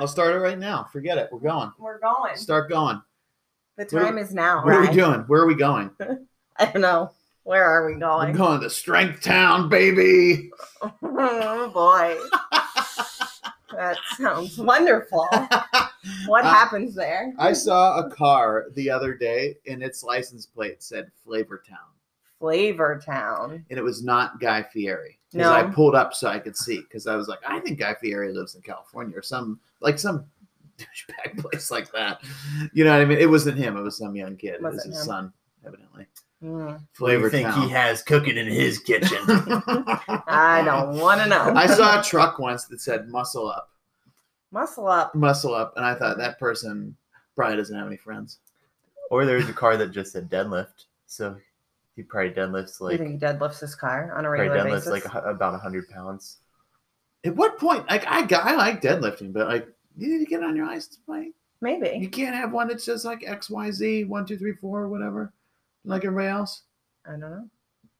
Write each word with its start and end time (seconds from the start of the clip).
I'll 0.00 0.08
start 0.08 0.34
it 0.34 0.38
right 0.38 0.58
now. 0.58 0.86
Forget 0.90 1.18
it. 1.18 1.28
We're 1.30 1.40
going. 1.40 1.70
We're 1.78 1.98
going. 1.98 2.34
Start 2.34 2.70
going. 2.70 3.02
The 3.76 3.84
time 3.84 4.16
is 4.16 4.32
now. 4.32 4.64
What 4.64 4.72
are 4.72 4.80
we 4.80 4.86
right? 4.86 4.94
doing? 4.96 5.20
Where 5.26 5.42
are 5.42 5.46
we 5.46 5.54
going? 5.54 5.90
I 6.56 6.64
don't 6.64 6.80
know. 6.80 7.10
Where 7.42 7.62
are 7.64 7.84
we 7.86 7.92
going? 8.00 8.28
We're 8.28 8.32
going? 8.32 8.36
going 8.36 8.60
to 8.62 8.70
Strength 8.70 9.20
Town, 9.20 9.68
baby. 9.68 10.50
oh 10.82 11.70
boy. 11.74 12.16
that 13.76 13.98
sounds 14.16 14.56
wonderful. 14.56 15.26
What 16.26 16.44
Uh, 16.46 16.50
happens 16.50 16.94
there? 16.94 17.34
I 17.38 17.52
saw 17.52 17.98
a 17.98 18.10
car 18.10 18.68
the 18.74 18.88
other 18.88 19.12
day 19.14 19.56
and 19.66 19.82
its 19.82 20.02
license 20.02 20.46
plate 20.46 20.82
said 20.82 21.10
Flavortown. 21.26 21.76
Flavor 22.38 22.98
Town. 23.04 23.66
And 23.68 23.78
it 23.78 23.82
was 23.82 24.02
not 24.02 24.40
Guy 24.40 24.62
Fieri. 24.62 25.18
Because 25.32 25.48
I 25.48 25.62
pulled 25.62 25.94
up 25.94 26.12
so 26.14 26.28
I 26.28 26.38
could 26.40 26.56
see. 26.56 26.80
Because 26.80 27.06
I 27.06 27.14
was 27.16 27.28
like, 27.28 27.38
I 27.46 27.60
think 27.60 27.78
Guy 27.78 27.94
Fieri 27.94 28.32
lives 28.32 28.54
in 28.56 28.62
California 28.62 29.16
or 29.16 29.22
some 29.22 29.60
like 29.80 29.98
some 29.98 30.24
douchebag 30.78 31.38
place 31.38 31.70
like 31.70 31.90
that. 31.92 32.20
You 32.72 32.84
know 32.84 32.92
what 32.92 33.00
I 33.02 33.04
mean? 33.04 33.18
It 33.18 33.30
wasn't 33.30 33.56
him, 33.58 33.76
it 33.76 33.82
was 33.82 33.96
some 33.98 34.16
young 34.16 34.36
kid. 34.36 34.54
It 34.54 34.62
was 34.62 34.82
his 34.84 34.86
him. 34.98 35.04
son, 35.04 35.32
evidently. 35.64 36.06
Mm, 36.42 36.80
Flavor 36.94 37.28
think 37.28 37.48
Town. 37.48 37.62
he 37.62 37.68
has 37.68 38.02
cooking 38.02 38.38
in 38.38 38.46
his 38.46 38.78
kitchen? 38.78 39.18
I 39.28 40.62
don't 40.64 40.98
want 40.98 41.20
to 41.20 41.28
know. 41.28 41.52
I 41.54 41.66
saw 41.66 42.00
a 42.00 42.02
truck 42.02 42.38
once 42.38 42.64
that 42.66 42.80
said 42.80 43.08
muscle 43.08 43.46
up, 43.48 43.70
Muscle 44.50 44.88
up. 44.88 45.14
muscle 45.14 45.54
up, 45.54 45.74
and 45.76 45.84
I 45.84 45.94
thought 45.94 46.16
that 46.16 46.38
person 46.38 46.96
probably 47.36 47.56
doesn't 47.58 47.76
have 47.76 47.86
any 47.86 47.98
friends. 47.98 48.38
or 49.10 49.24
there 49.26 49.36
was 49.36 49.48
a 49.50 49.52
car 49.52 49.76
that 49.76 49.90
just 49.92 50.12
said 50.12 50.30
deadlift, 50.30 50.86
so 51.06 51.36
he 51.96 52.02
probably 52.02 52.30
deadlifts 52.30 52.80
like. 52.80 52.92
you 52.92 52.98
like 52.98 53.08
think 53.08 53.20
he 53.20 53.26
deadlifts 53.26 53.60
his 53.60 53.74
car 53.74 54.12
on 54.16 54.24
a 54.24 54.28
probably 54.28 54.48
regular 54.48 54.70
deadlifts 54.70 54.84
basis? 54.86 54.90
like 54.90 55.04
a 55.04 55.08
hu- 55.08 55.28
about 55.28 55.60
hundred 55.60 55.88
pounds. 55.88 56.38
At 57.24 57.36
what 57.36 57.58
point, 57.58 57.88
like 57.88 58.06
I, 58.06 58.22
got- 58.24 58.46
I 58.46 58.54
like 58.54 58.80
deadlifting, 58.80 59.32
but 59.32 59.48
like 59.48 59.68
you 59.96 60.08
need 60.08 60.24
to 60.24 60.30
get 60.30 60.42
on 60.42 60.56
your 60.56 60.66
license 60.66 60.98
plate. 61.04 61.34
Maybe. 61.60 61.98
You 61.98 62.08
can't 62.08 62.34
have 62.34 62.52
one 62.52 62.68
that 62.68 62.80
says 62.80 63.04
like 63.04 63.22
X 63.26 63.50
Y 63.50 63.70
Z 63.70 64.04
one 64.04 64.24
two 64.24 64.38
three 64.38 64.54
four 64.54 64.88
whatever, 64.88 65.32
like 65.84 66.04
everybody 66.04 66.28
else. 66.28 66.62
I 67.06 67.10
don't 67.10 67.20
know. 67.20 67.48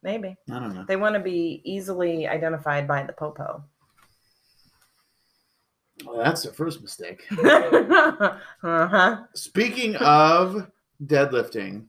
Maybe. 0.03 0.37
I 0.51 0.59
don't 0.59 0.75
know. 0.75 0.85
They 0.89 0.97
want 0.97 1.15
to 1.15 1.21
be 1.21 1.61
easily 1.65 2.27
identified 2.27 2.89
by 2.89 3.03
the 3.03 3.13
popo. 3.13 3.63
Well, 6.07 6.17
that's 6.17 6.43
the 6.43 6.53
first 6.53 6.81
mistake. 6.81 7.27
uh-huh. 7.33 9.25
Speaking 9.35 9.97
of 9.97 10.71
deadlifting, 11.05 11.85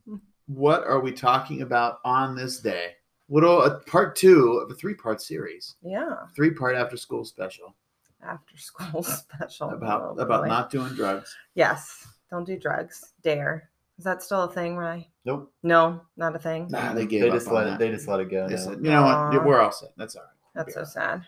what 0.56 0.84
are 0.86 1.00
we 1.00 1.12
talking 1.12 1.62
about 1.62 2.00
on 2.04 2.36
this 2.36 2.60
day? 2.60 2.94
What 3.28 3.44
uh, 3.44 3.60
a 3.62 3.80
part 3.80 4.16
two 4.16 4.54
of 4.64 4.70
a 4.70 4.74
three 4.74 4.94
part 4.94 5.22
series, 5.22 5.76
Yeah. 5.82 6.16
three 6.36 6.52
part 6.52 6.76
after 6.76 6.98
school 6.98 7.24
special 7.24 7.74
After 8.22 8.58
school 8.58 9.04
special. 9.04 9.70
about 9.70 10.02
Oh, 10.02 10.22
about 10.22 10.42
boy. 10.44 10.48
not 10.48 10.70
doing 10.70 10.94
drugs. 10.94 11.34
Yes. 11.56 12.08
Don't 12.30 12.44
do 12.46 12.58
drugs. 12.58 13.14
Dare. 13.22 13.70
Is 13.98 14.04
that 14.06 14.24
still 14.24 14.44
a 14.44 14.52
thing, 14.52 14.76
Rye? 14.78 15.08
Nope. 15.26 15.54
No, 15.64 16.02
not 16.18 16.36
a 16.36 16.40
thing. 16.40 16.68
Nah, 16.70 16.94
they 16.94 17.06
gave 17.06 17.22
They 17.22 17.28
up 17.30 17.34
just 17.36 17.48
on 17.48 17.54
let 17.54 17.64
that. 17.66 17.74
it. 17.76 17.80
They 17.80 17.92
just 17.92 18.08
let 18.08 18.20
it 18.20 18.30
go. 18.32 18.48
They 18.48 18.56
now. 18.56 18.62
said, 18.62 18.78
you 18.78 18.90
know 18.90 19.04
what? 19.04 19.16
Aw. 19.16 19.44
We're 19.46 19.62
all 19.62 19.72
set. 19.72 19.90
That's 19.98 20.16
all 20.16 20.24
right. 20.24 20.32
That's 20.56 20.74
so 20.74 20.84
sad. 20.84 21.26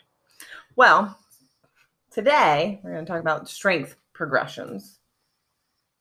Well, 0.75 1.17
today 2.11 2.79
we're 2.83 2.93
going 2.93 3.05
to 3.05 3.11
talk 3.11 3.21
about 3.21 3.47
strength 3.47 3.95
progressions. 4.13 4.99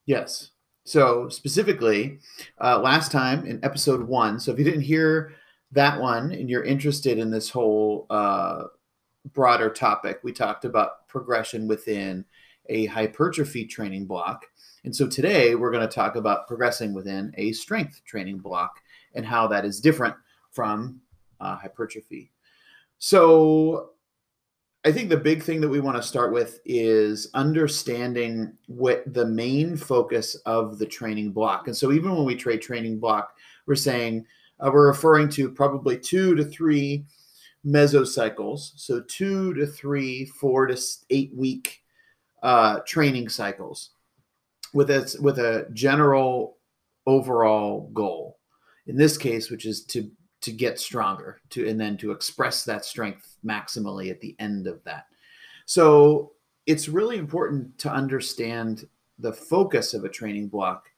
Yes. 0.07 0.52
So 0.85 1.29
specifically, 1.29 2.19
uh, 2.61 2.81
last 2.81 3.13
time 3.13 3.47
in 3.47 3.65
episode 3.65 4.07
one. 4.07 4.41
So 4.41 4.53
if 4.53 4.59
you 4.59 4.65
didn't 4.65 4.83
hear 4.83 5.33
that 5.71 6.01
one 6.01 6.33
and 6.33 6.51
you're 6.51 6.65
interested 6.65 7.19
in 7.19 7.31
this 7.31 7.49
whole 7.49 8.07
uh, 8.11 8.65
broader 9.33 9.71
topic, 9.71 10.21
we 10.23 10.33
talked 10.33 10.65
about 10.65 11.07
progression 11.09 11.69
within 11.69 12.25
a 12.69 12.87
hypertrophy 12.87 13.65
training 13.65 14.07
block. 14.07 14.47
And 14.85 14.95
so 14.95 15.07
today 15.07 15.55
we're 15.55 15.71
going 15.71 15.87
to 15.87 15.95
talk 15.95 16.17
about 16.17 16.49
progressing 16.49 16.93
within 16.93 17.33
a 17.37 17.53
strength 17.53 18.03
training 18.05 18.39
block 18.39 18.81
and 19.15 19.25
how 19.25 19.47
that 19.49 19.65
is 19.65 19.81
different 19.81 20.17
from 20.51 21.01
uh, 21.41 21.57
hypertrophy. 21.57 22.33
So 22.99 23.91
I 24.85 24.91
think 24.91 25.11
the 25.11 25.17
big 25.17 25.45
thing 25.45 25.61
that 25.61 25.69
we 25.69 25.79
want 25.79 25.97
to 25.97 26.03
start 26.03 26.33
with 26.33 26.59
is 26.65 27.29
understanding 27.35 28.53
what 28.67 29.05
the 29.15 29.25
main 29.25 29.77
focus 29.77 30.35
of 30.45 30.79
the 30.79 30.87
training 30.87 31.31
block. 31.31 31.69
And 31.69 31.77
so 31.77 31.93
even 31.93 32.17
when 32.17 32.25
we 32.25 32.35
trade 32.35 32.63
training 32.63 32.99
block, 32.99 33.37
we're 33.67 33.77
saying 33.77 34.27
uh, 34.59 34.71
we're 34.73 34.89
referring 34.89 35.29
to 35.31 35.51
probably 35.51 35.97
two 35.97 36.35
to 36.35 36.45
three 36.45 37.05
mesocycles. 37.65 38.73
So 38.75 39.03
two 39.03 39.55
to 39.55 39.67
three, 39.67 40.27
four 40.27 40.67
to 40.67 40.77
eight 41.11 41.33
week 41.33 41.83
uh, 42.43 42.81
training 42.81 43.29
cycles 43.29 43.91
with 44.75 44.91
a, 44.91 45.17
with 45.21 45.39
a 45.39 45.69
general 45.73 46.57
overall 47.07 47.89
goal. 47.95 48.39
In 48.89 48.97
this 48.97 49.17
case, 49.17 49.49
which 49.49 49.65
is 49.65 49.85
to 49.87 50.11
to 50.43 50.53
get 50.53 50.79
stronger 50.79 51.41
to 51.51 51.69
and 51.69 51.81
then 51.81 51.97
to 51.97 52.11
express 52.11 52.65
that 52.65 52.85
strength 52.85 53.37
maximally 53.45 54.11
at 54.11 54.21
the 54.21 54.37
end 54.39 54.67
of 54.67 54.83
that. 54.85 55.07
So 55.67 56.33
it's 56.67 56.89
really 56.89 57.17
important 57.17 57.79
to 57.79 57.91
understand 57.91 58.87
the 59.19 59.33
focus 59.33 59.95
of 59.95 60.05
a 60.05 60.09
training 60.09 60.49
block. 60.49 60.89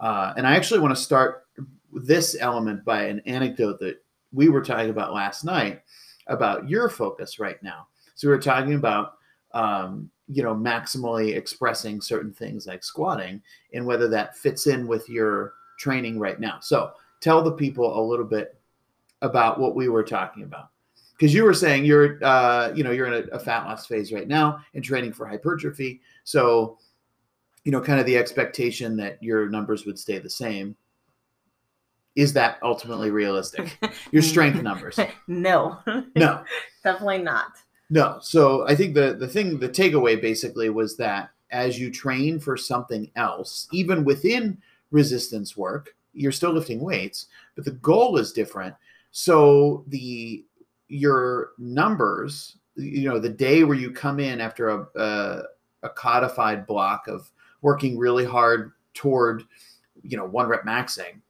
Uh, 0.00 0.32
and 0.36 0.46
i 0.46 0.56
actually 0.56 0.80
want 0.80 0.94
to 0.94 1.00
start 1.00 1.46
this 1.92 2.36
element 2.40 2.84
by 2.84 3.04
an 3.04 3.20
anecdote 3.26 3.78
that 3.78 4.02
we 4.32 4.48
were 4.48 4.62
talking 4.62 4.90
about 4.90 5.12
last 5.14 5.44
night 5.44 5.82
about 6.28 6.68
your 6.68 6.88
focus 6.88 7.38
right 7.38 7.62
now. 7.62 7.86
So 8.14 8.28
we 8.28 8.34
were 8.34 8.40
talking 8.40 8.74
about 8.74 9.14
um, 9.52 10.10
you 10.28 10.42
know 10.42 10.54
maximally 10.54 11.36
expressing 11.36 12.00
certain 12.00 12.32
things 12.32 12.66
like 12.66 12.82
squatting 12.82 13.42
and 13.74 13.84
whether 13.84 14.08
that 14.08 14.36
fits 14.36 14.66
in 14.66 14.86
with 14.86 15.08
your 15.08 15.54
training 15.78 16.18
right 16.18 16.40
now. 16.40 16.58
So 16.60 16.92
tell 17.20 17.42
the 17.42 17.52
people 17.52 17.98
a 17.98 18.02
little 18.02 18.24
bit 18.24 18.56
about 19.22 19.58
what 19.58 19.74
we 19.74 19.88
were 19.88 20.02
talking 20.04 20.42
about. 20.42 20.68
Because 21.16 21.32
you 21.32 21.44
were 21.44 21.54
saying 21.54 21.84
you're 21.84 22.22
uh, 22.22 22.72
you 22.74 22.84
know 22.84 22.90
you're 22.90 23.06
in 23.06 23.28
a, 23.32 23.36
a 23.36 23.38
fat 23.38 23.64
loss 23.64 23.86
phase 23.86 24.12
right 24.12 24.28
now 24.28 24.58
and 24.74 24.84
training 24.84 25.12
for 25.14 25.26
hypertrophy. 25.26 26.00
So 26.24 26.78
you 27.64 27.72
know 27.72 27.80
kind 27.80 28.00
of 28.00 28.06
the 28.06 28.18
expectation 28.18 28.96
that 28.96 29.22
your 29.22 29.48
numbers 29.48 29.86
would 29.86 29.98
stay 29.98 30.18
the 30.18 30.28
same 30.30 30.76
is 32.14 32.34
that 32.34 32.58
ultimately 32.62 33.10
realistic? 33.10 33.78
Your 34.10 34.20
strength 34.22 34.62
numbers? 34.62 34.98
No, 35.28 35.78
no. 36.14 36.44
Definitely 36.84 37.22
not. 37.22 37.52
no. 37.88 38.18
So 38.20 38.66
i 38.68 38.74
think 38.74 38.94
the 38.94 39.14
the 39.14 39.28
thing 39.28 39.58
the 39.58 39.68
takeaway 39.68 40.20
basically 40.20 40.68
was 40.68 40.96
that 40.98 41.30
as 41.50 41.78
you 41.78 41.90
train 41.90 42.38
for 42.40 42.56
something 42.56 43.10
else 43.16 43.68
even 43.72 44.04
within 44.04 44.58
resistance 44.90 45.56
work 45.56 45.94
you're 46.12 46.32
still 46.32 46.52
lifting 46.52 46.80
weights 46.80 47.26
but 47.54 47.64
the 47.64 47.70
goal 47.70 48.18
is 48.18 48.32
different 48.32 48.74
so 49.12 49.84
the 49.88 50.44
your 50.88 51.50
numbers 51.58 52.58
you 52.76 53.08
know 53.08 53.18
the 53.18 53.28
day 53.28 53.64
where 53.64 53.76
you 53.76 53.90
come 53.90 54.18
in 54.18 54.40
after 54.40 54.68
a, 54.68 54.86
a, 54.96 55.42
a 55.84 55.88
codified 55.90 56.66
block 56.66 57.06
of 57.06 57.30
working 57.60 57.96
really 57.96 58.24
hard 58.24 58.72
toward 58.94 59.44
you 60.02 60.16
know 60.16 60.26
one 60.26 60.48
rep 60.48 60.64
maxing 60.64 61.20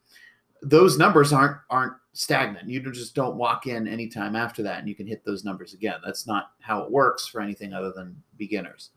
those 0.62 0.96
numbers 0.96 1.32
aren't 1.32 1.58
aren't 1.68 1.94
stagnant. 2.12 2.68
You 2.68 2.80
just 2.92 3.14
don't 3.14 3.36
walk 3.36 3.66
in 3.66 3.88
anytime 3.88 4.36
after 4.36 4.62
that 4.62 4.78
and 4.78 4.88
you 4.88 4.94
can 4.94 5.06
hit 5.06 5.24
those 5.24 5.44
numbers 5.44 5.74
again. 5.74 5.96
That's 6.04 6.26
not 6.26 6.52
how 6.60 6.82
it 6.82 6.90
works 6.90 7.26
for 7.26 7.40
anything 7.40 7.72
other 7.72 7.92
than 7.92 8.22
beginners. 8.36 8.90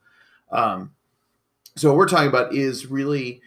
Um, 0.52 0.94
so 1.76 1.90
what 1.90 1.98
we're 1.98 2.08
talking 2.08 2.28
about 2.30 2.54
is 2.54 2.88
really 2.88 3.42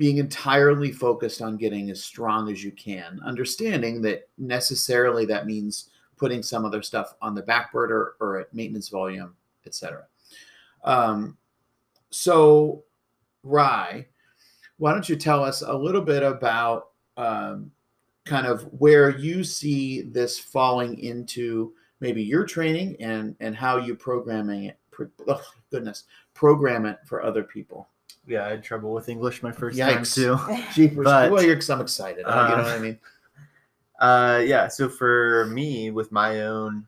being 0.00 0.16
entirely 0.16 0.90
focused 0.90 1.42
on 1.42 1.58
getting 1.58 1.90
as 1.90 2.02
strong 2.02 2.50
as 2.50 2.64
you 2.64 2.72
can, 2.72 3.20
understanding 3.22 4.00
that 4.00 4.30
necessarily 4.38 5.26
that 5.26 5.44
means 5.44 5.90
putting 6.16 6.42
some 6.42 6.64
other 6.64 6.80
stuff 6.80 7.12
on 7.20 7.34
the 7.34 7.42
back 7.42 7.70
burner 7.70 8.14
or 8.18 8.38
at 8.38 8.54
maintenance 8.54 8.88
volume, 8.88 9.34
etc. 9.66 10.04
Um, 10.84 11.36
so, 12.08 12.82
Rye, 13.42 14.06
why 14.78 14.92
don't 14.94 15.06
you 15.06 15.16
tell 15.16 15.44
us 15.44 15.60
a 15.60 15.76
little 15.76 16.00
bit 16.00 16.22
about 16.22 16.92
um, 17.18 17.70
kind 18.24 18.46
of 18.46 18.62
where 18.72 19.18
you 19.18 19.44
see 19.44 20.00
this 20.00 20.38
falling 20.38 20.98
into 20.98 21.74
maybe 22.00 22.22
your 22.22 22.46
training 22.46 22.96
and 23.00 23.36
and 23.40 23.54
how 23.54 23.76
you 23.76 23.94
programming 23.94 24.64
it? 24.64 24.78
Oh, 25.28 25.42
goodness, 25.70 26.04
program 26.32 26.86
it 26.86 27.00
for 27.04 27.22
other 27.22 27.42
people. 27.42 27.89
Yeah, 28.26 28.46
I 28.46 28.50
had 28.50 28.62
trouble 28.64 28.92
with 28.92 29.08
English 29.08 29.42
my 29.42 29.50
first 29.52 29.78
Yikes. 29.78 30.14
time 30.14 30.56
too. 30.56 30.64
Jeepers. 30.74 31.04
But- 31.04 31.30
well, 31.32 31.42
you're 31.42 31.54
because 31.56 31.70
I'm 31.70 31.80
excited. 31.80 32.24
uh, 32.24 32.48
you 32.50 32.56
know 32.56 32.62
Uh, 32.62 32.64
what 32.64 32.72
I 32.74 32.78
mean? 32.78 32.98
Uh, 34.00 34.40
yeah. 34.46 34.66
So 34.66 34.88
for 34.88 35.44
me, 35.52 35.90
with 35.90 36.10
my 36.10 36.40
own 36.40 36.86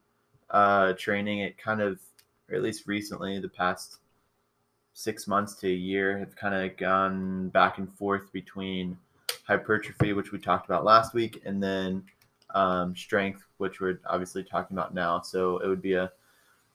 uh, 0.48 0.94
training, 0.94 1.40
it 1.40 1.58
kind 1.58 1.82
of, 1.82 2.00
or 2.48 2.54
at 2.56 2.62
least 2.62 2.86
recently, 2.86 3.38
the 3.38 3.50
past 3.50 3.98
six 4.94 5.28
months 5.28 5.54
to 5.56 5.68
a 5.68 5.70
year, 5.70 6.16
have 6.18 6.34
kind 6.34 6.54
of 6.54 6.74
gone 6.78 7.50
back 7.50 7.76
and 7.76 7.92
forth 7.98 8.32
between 8.32 8.96
hypertrophy, 9.46 10.14
which 10.14 10.32
we 10.32 10.38
talked 10.38 10.64
about 10.64 10.86
last 10.86 11.12
week, 11.12 11.42
and 11.44 11.62
then 11.62 12.02
um, 12.54 12.96
strength, 12.96 13.44
which 13.58 13.78
we're 13.78 14.00
obviously 14.06 14.42
talking 14.42 14.74
about 14.74 14.94
now. 14.94 15.20
So 15.20 15.58
it 15.58 15.68
would 15.68 15.82
be 15.82 15.92
a 15.92 16.10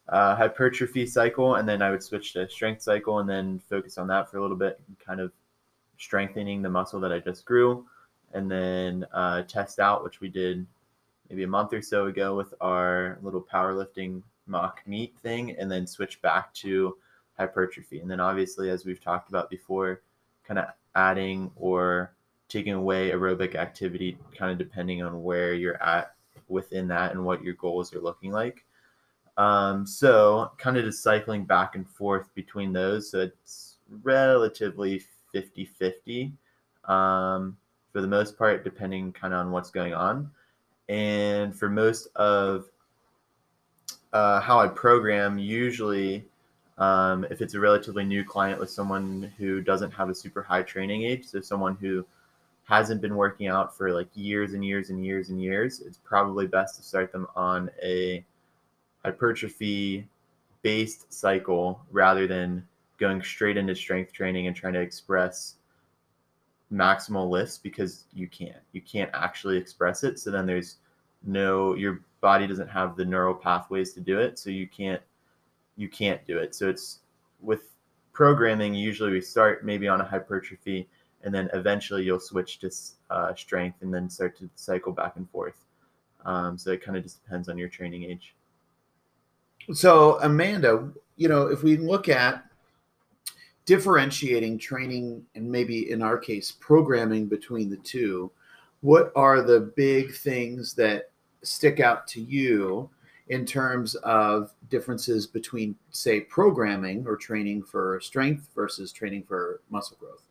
uh, 0.10 0.36
hypertrophy 0.36 1.06
cycle, 1.06 1.56
and 1.56 1.68
then 1.68 1.82
I 1.82 1.92
would 1.92 2.04
switch 2.04 2.34
to 2.34 2.50
strength 2.50 2.82
cycle, 2.82 3.20
and 3.20 3.30
then 3.30 3.60
focus 3.60 3.98
on 3.98 4.08
that 4.08 4.30
for 4.30 4.38
a 4.38 4.42
little 4.42 4.58
bit, 4.58 4.80
kind 5.06 5.20
of 5.20 5.32
strengthening 5.98 6.62
the 6.62 6.70
muscle 6.70 7.00
that 7.00 7.12
I 7.12 7.20
just 7.20 7.46
grew, 7.46 7.86
and 8.34 8.50
then 8.50 9.06
uh, 9.14 9.44
test 9.44 9.80
out, 9.80 10.04
which 10.04 10.22
we 10.22 10.30
did 10.30 10.66
maybe 11.30 11.44
a 11.44 11.48
month 11.48 11.74
or 11.74 11.82
so 11.82 12.06
ago 12.06 12.36
with 12.36 12.54
our 12.62 13.18
little 13.22 13.42
powerlifting 13.42 14.22
mock 14.46 14.82
meet 14.86 15.18
thing, 15.20 15.56
and 15.58 15.70
then 15.70 15.86
switch 15.86 16.22
back 16.22 16.54
to 16.54 16.96
hypertrophy. 17.38 18.00
And 18.00 18.10
then 18.10 18.20
obviously, 18.20 18.70
as 18.70 18.86
we've 18.86 19.02
talked 19.02 19.30
about 19.30 19.50
before, 19.50 20.02
kind 20.46 20.60
of 20.60 20.68
adding 20.96 21.52
or 21.56 22.14
taking 22.48 22.74
away 22.74 23.12
aerobic 23.12 23.56
activity, 23.56 24.18
kind 24.38 24.52
of 24.52 24.58
depending 24.58 25.04
on 25.04 25.22
where 25.22 25.54
you're 25.54 25.82
at 25.84 26.16
within 26.48 26.88
that 26.88 27.12
and 27.12 27.26
what 27.26 27.44
your 27.44 27.56
goals 27.56 27.94
are 27.94 28.00
looking 28.00 28.32
like. 28.32 28.64
Um, 29.38 29.86
so 29.86 30.52
kind 30.58 30.78
of 30.78 30.84
just 30.84 31.04
cycling 31.04 31.46
back 31.46 31.76
and 31.76 31.88
forth 31.88 32.34
between 32.34 32.74
those. 32.74 33.12
So 33.12 33.20
it's 33.20 33.76
relatively 34.04 35.04
50 35.32 35.66
50 35.66 36.34
um, 36.86 37.58
for 37.92 38.02
the 38.02 38.08
most 38.08 38.38
part, 38.38 38.64
depending 38.64 39.12
kind 39.12 39.34
of 39.34 39.42
on 39.42 39.52
what's 39.52 39.70
going 39.70 39.94
on. 39.94 40.32
And 40.90 41.56
for 41.56 41.70
most 41.70 42.08
of 42.16 42.66
uh, 44.14 44.40
how 44.40 44.60
I 44.60 44.68
program, 44.68 45.38
usually 45.38 46.26
um, 46.78 47.26
if 47.30 47.42
it's 47.42 47.54
a 47.54 47.60
relatively 47.60 48.06
new 48.06 48.24
client 48.24 48.60
with 48.60 48.70
someone 48.70 49.32
who 49.38 49.62
doesn't 49.62 49.92
have 49.92 50.10
a 50.10 50.16
super 50.16 50.42
high 50.42 50.64
training 50.64 51.04
age, 51.04 51.26
so 51.26 51.42
someone 51.42 51.76
who 51.76 52.06
hasn't 52.64 53.02
been 53.02 53.16
working 53.16 53.48
out 53.48 53.76
for 53.76 53.92
like 53.92 54.08
years 54.14 54.54
and 54.54 54.64
years 54.64 54.90
and 54.90 55.06
years 55.06 55.30
and 55.30 55.42
years, 55.42 55.82
it's 55.82 55.98
probably 56.04 56.48
best 56.48 56.76
to 56.76 56.84
start 56.84 57.12
them 57.12 57.28
on 57.36 57.70
a 57.82 58.24
hypertrophy 59.08 60.06
based 60.64 61.12
cycle 61.14 61.80
rather 61.92 62.28
than 62.28 62.68
going 62.98 63.22
straight 63.22 63.56
into 63.56 63.74
strength 63.74 64.12
training 64.12 64.48
and 64.48 64.56
trying 64.56 64.74
to 64.74 64.82
express 64.82 65.56
maximal 66.74 67.30
lifts 67.30 67.58
because 67.58 68.04
you 68.14 68.28
can't. 68.28 68.62
You 68.74 68.82
can't 68.82 69.10
actually 69.14 69.56
express 69.58 70.04
it. 70.04 70.20
So 70.20 70.30
then 70.30 70.46
there's 70.46 70.78
no 71.24 71.74
your 71.76 72.02
body 72.20 72.48
doesn't 72.48 72.68
have 72.68 72.98
the 72.98 73.06
neural 73.06 73.34
pathways 73.34 73.94
to 73.94 74.02
do 74.02 74.20
it. 74.20 74.38
So 74.38 74.50
you 74.50 74.68
can't 74.68 75.02
you 75.78 75.88
can't 75.88 76.26
do 76.28 76.38
it. 76.40 76.54
So 76.54 76.68
it's 76.68 77.00
with 77.40 77.76
programming, 78.12 78.74
usually 78.74 79.12
we 79.12 79.22
start 79.22 79.64
maybe 79.64 79.88
on 79.88 80.02
a 80.02 80.06
hypertrophy 80.06 80.90
and 81.24 81.34
then 81.34 81.50
eventually 81.54 82.04
you'll 82.04 82.20
switch 82.20 82.60
to 82.60 82.70
uh, 83.10 83.34
strength 83.36 83.82
and 83.82 83.94
then 83.94 84.10
start 84.10 84.38
to 84.40 84.50
cycle 84.56 84.92
back 84.92 85.16
and 85.16 85.30
forth. 85.30 85.64
Um, 86.26 86.58
so 86.58 86.72
it 86.72 86.84
kind 86.84 86.98
of 86.98 87.04
just 87.04 87.24
depends 87.24 87.48
on 87.48 87.58
your 87.58 87.70
training 87.70 88.04
age. 88.04 88.36
So, 89.74 90.20
Amanda, 90.22 90.92
you 91.18 91.28
know, 91.28 91.48
if 91.48 91.64
we 91.64 91.78
look 91.78 92.08
at 92.10 92.44
differentiating 93.66 94.58
training 94.58 95.26
and 95.36 95.52
maybe 95.52 95.92
in 95.92 96.02
our 96.02 96.18
case, 96.18 96.54
programming 96.60 97.28
between 97.28 97.70
the 97.70 97.78
two, 97.78 98.32
what 98.82 99.12
are 99.16 99.42
the 99.42 99.60
big 99.76 100.16
things 100.16 100.74
that 100.76 101.12
stick 101.44 101.80
out 101.80 102.08
to 102.08 102.22
you 102.22 102.90
in 103.28 103.46
terms 103.46 103.96
of 103.96 104.54
differences 104.70 105.28
between, 105.28 105.76
say, 105.92 106.22
programming 106.22 107.06
or 107.06 107.18
training 107.18 107.62
for 107.62 108.00
strength 108.00 108.48
versus 108.56 108.92
training 108.92 109.24
for 109.24 109.60
muscle 109.70 109.98
growth? 110.00 110.24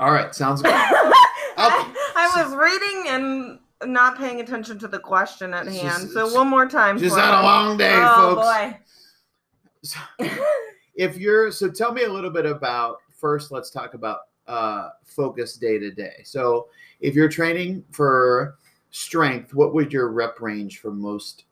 All 0.00 0.12
right, 0.12 0.34
sounds 0.34 0.62
good. 0.62 0.72
I, 0.74 1.94
I 2.16 2.42
was 2.42 2.56
reading 2.56 3.12
and 3.12 3.58
not 3.86 4.16
paying 4.18 4.40
attention 4.40 4.78
to 4.80 4.88
the 4.88 4.98
question 4.98 5.52
at 5.54 5.66
hand. 5.66 6.02
Just- 6.02 6.12
so 6.12 6.32
one 6.34 6.48
more 6.48 6.68
time. 6.68 6.98
Just 6.98 7.16
had 7.16 7.40
a 7.40 7.42
long 7.42 7.76
day, 7.76 7.94
oh 7.96 8.34
folks. 8.34 8.46
boy. 8.46 8.78
So, 9.82 9.98
if 10.94 11.16
you're 11.16 11.50
so 11.50 11.70
tell 11.70 11.92
me 11.92 12.04
a 12.04 12.12
little 12.12 12.30
bit 12.30 12.46
about 12.46 12.98
first 13.10 13.50
let's 13.50 13.70
talk 13.70 13.94
about 13.94 14.18
uh 14.46 14.90
focus 15.04 15.56
day 15.56 15.78
to 15.78 15.90
day 15.90 16.20
so 16.24 16.68
if 17.00 17.14
you're 17.14 17.28
training 17.28 17.82
for 17.90 18.58
strength 18.90 19.54
what 19.54 19.72
would 19.74 19.92
your 19.92 20.10
rep 20.10 20.40
range 20.40 20.80
for 20.80 20.92
most 20.92 21.44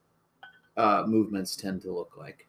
uh 0.76 1.04
movements 1.06 1.56
tend 1.56 1.80
to 1.82 1.92
look 1.92 2.16
like 2.16 2.46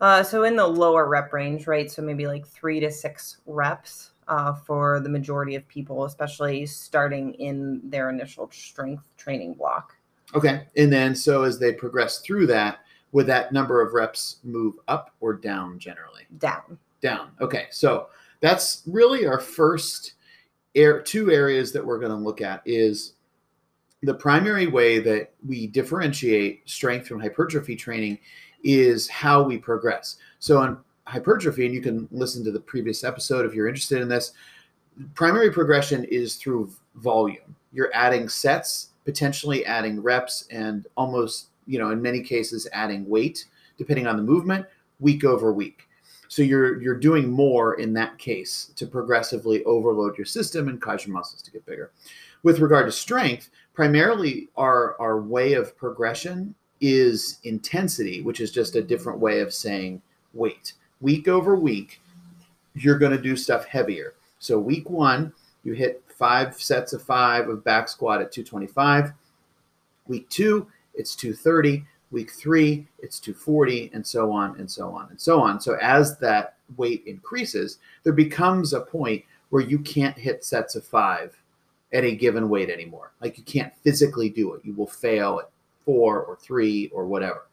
Uh, 0.00 0.22
so 0.22 0.42
in 0.44 0.56
the 0.56 0.66
lower 0.66 1.08
rep 1.08 1.32
range, 1.32 1.68
right? 1.68 1.88
So 1.88 2.02
maybe 2.02 2.26
like 2.26 2.44
three 2.46 2.80
to 2.80 2.90
six 2.90 3.38
reps 3.46 4.11
uh, 4.32 4.54
for 4.54 4.98
the 5.00 5.08
majority 5.10 5.54
of 5.56 5.68
people, 5.68 6.04
especially 6.04 6.64
starting 6.64 7.34
in 7.34 7.80
their 7.84 8.08
initial 8.08 8.48
strength 8.50 9.06
training 9.18 9.52
block. 9.54 9.94
okay 10.34 10.66
and 10.78 10.90
then 10.90 11.14
so 11.14 11.42
as 11.42 11.58
they 11.58 11.72
progress 11.72 12.20
through 12.20 12.46
that 12.46 12.78
would 13.12 13.26
that 13.26 13.52
number 13.52 13.82
of 13.82 13.92
reps 13.92 14.38
move 14.42 14.74
up 14.88 15.14
or 15.20 15.34
down 15.34 15.78
generally 15.78 16.24
Down. 16.38 16.78
down 17.02 17.32
okay 17.42 17.66
so 17.70 18.06
that's 18.40 18.82
really 18.86 19.26
our 19.26 19.38
first 19.38 20.14
air 20.74 21.02
two 21.02 21.30
areas 21.30 21.72
that 21.72 21.84
we're 21.84 21.98
going 21.98 22.16
to 22.18 22.24
look 22.28 22.40
at 22.40 22.62
is 22.64 23.14
the 24.02 24.14
primary 24.14 24.66
way 24.66 24.98
that 25.00 25.34
we 25.46 25.66
differentiate 25.66 26.62
strength 26.64 27.06
from 27.06 27.20
hypertrophy 27.20 27.76
training 27.76 28.18
is 28.64 29.08
how 29.08 29.42
we 29.42 29.58
progress 29.58 30.16
so 30.38 30.62
in 30.62 30.78
hypertrophy 31.06 31.66
and 31.66 31.74
you 31.74 31.80
can 31.80 32.08
listen 32.10 32.44
to 32.44 32.50
the 32.50 32.60
previous 32.60 33.04
episode 33.04 33.44
if 33.44 33.54
you're 33.54 33.68
interested 33.68 34.00
in 34.00 34.08
this 34.08 34.32
primary 35.14 35.50
progression 35.50 36.04
is 36.04 36.36
through 36.36 36.70
volume 36.96 37.56
you're 37.72 37.90
adding 37.94 38.28
sets 38.28 38.90
potentially 39.04 39.64
adding 39.66 40.00
reps 40.00 40.46
and 40.50 40.86
almost 40.96 41.48
you 41.66 41.78
know 41.78 41.90
in 41.90 42.00
many 42.00 42.22
cases 42.22 42.68
adding 42.72 43.08
weight 43.08 43.46
depending 43.78 44.06
on 44.06 44.16
the 44.16 44.22
movement 44.22 44.64
week 45.00 45.24
over 45.24 45.52
week 45.52 45.88
so 46.32 46.40
you're 46.40 46.80
you're 46.80 46.98
doing 46.98 47.30
more 47.30 47.74
in 47.74 47.92
that 47.92 48.16
case 48.16 48.72
to 48.76 48.86
progressively 48.86 49.62
overload 49.64 50.16
your 50.16 50.24
system 50.24 50.68
and 50.68 50.80
cause 50.80 51.06
your 51.06 51.12
muscles 51.12 51.42
to 51.42 51.50
get 51.50 51.66
bigger. 51.66 51.92
With 52.42 52.60
regard 52.60 52.86
to 52.86 52.92
strength, 52.92 53.50
primarily 53.74 54.48
our 54.56 54.98
our 54.98 55.20
way 55.20 55.52
of 55.52 55.76
progression 55.76 56.54
is 56.80 57.38
intensity, 57.44 58.22
which 58.22 58.40
is 58.40 58.50
just 58.50 58.76
a 58.76 58.82
different 58.82 59.18
way 59.18 59.40
of 59.40 59.52
saying 59.52 60.00
weight. 60.32 60.72
Week 61.02 61.28
over 61.28 61.54
week, 61.54 62.00
you're 62.74 62.98
going 62.98 63.12
to 63.12 63.20
do 63.20 63.36
stuff 63.36 63.66
heavier. 63.66 64.14
So 64.38 64.58
week 64.58 64.88
1, 64.88 65.32
you 65.64 65.74
hit 65.74 66.02
5 66.08 66.60
sets 66.60 66.94
of 66.94 67.02
5 67.02 67.50
of 67.50 67.64
back 67.64 67.88
squat 67.88 68.22
at 68.22 68.32
225. 68.32 69.12
Week 70.06 70.28
2, 70.30 70.66
it's 70.94 71.14
230 71.14 71.84
week 72.12 72.30
three 72.30 72.86
it's 73.00 73.18
240 73.18 73.90
and 73.94 74.06
so 74.06 74.30
on 74.30 74.58
and 74.60 74.70
so 74.70 74.90
on 74.90 75.08
and 75.10 75.20
so 75.20 75.40
on. 75.40 75.60
So 75.60 75.76
as 75.80 76.18
that 76.18 76.56
weight 76.76 77.02
increases 77.06 77.78
there 78.04 78.12
becomes 78.12 78.72
a 78.72 78.80
point 78.80 79.24
where 79.50 79.62
you 79.62 79.78
can't 79.80 80.16
hit 80.16 80.44
sets 80.44 80.76
of 80.76 80.84
five 80.84 81.36
at 81.92 82.04
a 82.04 82.14
given 82.14 82.48
weight 82.48 82.70
anymore. 82.70 83.12
Like 83.20 83.36
you 83.36 83.44
can't 83.44 83.74
physically 83.82 84.28
do 84.30 84.54
it. 84.54 84.64
You 84.64 84.74
will 84.74 84.86
fail 84.86 85.40
at 85.42 85.50
four 85.84 86.22
or 86.22 86.36
three 86.36 86.88
or 86.94 87.06
whatever. 87.06 87.46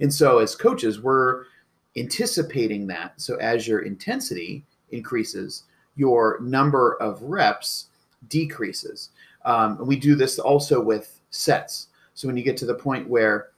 And 0.00 0.12
so 0.12 0.38
as 0.38 0.54
coaches 0.54 1.00
we're 1.00 1.44
anticipating 1.96 2.86
that 2.86 3.20
so 3.20 3.36
as 3.36 3.68
your 3.68 3.80
intensity 3.80 4.64
increases 4.90 5.64
your 5.96 6.38
number 6.40 6.96
of 7.00 7.22
reps 7.22 7.86
decreases 8.28 9.10
um, 9.44 9.78
and 9.78 9.86
we 9.86 9.96
do 9.96 10.14
this 10.14 10.38
also 10.38 10.80
with 10.80 11.20
sets 11.30 11.88
so 12.14 12.28
when 12.28 12.36
you 12.36 12.42
get 12.42 12.56
to 12.58 12.66
the 12.66 12.74
point 12.74 13.08
where 13.08 13.50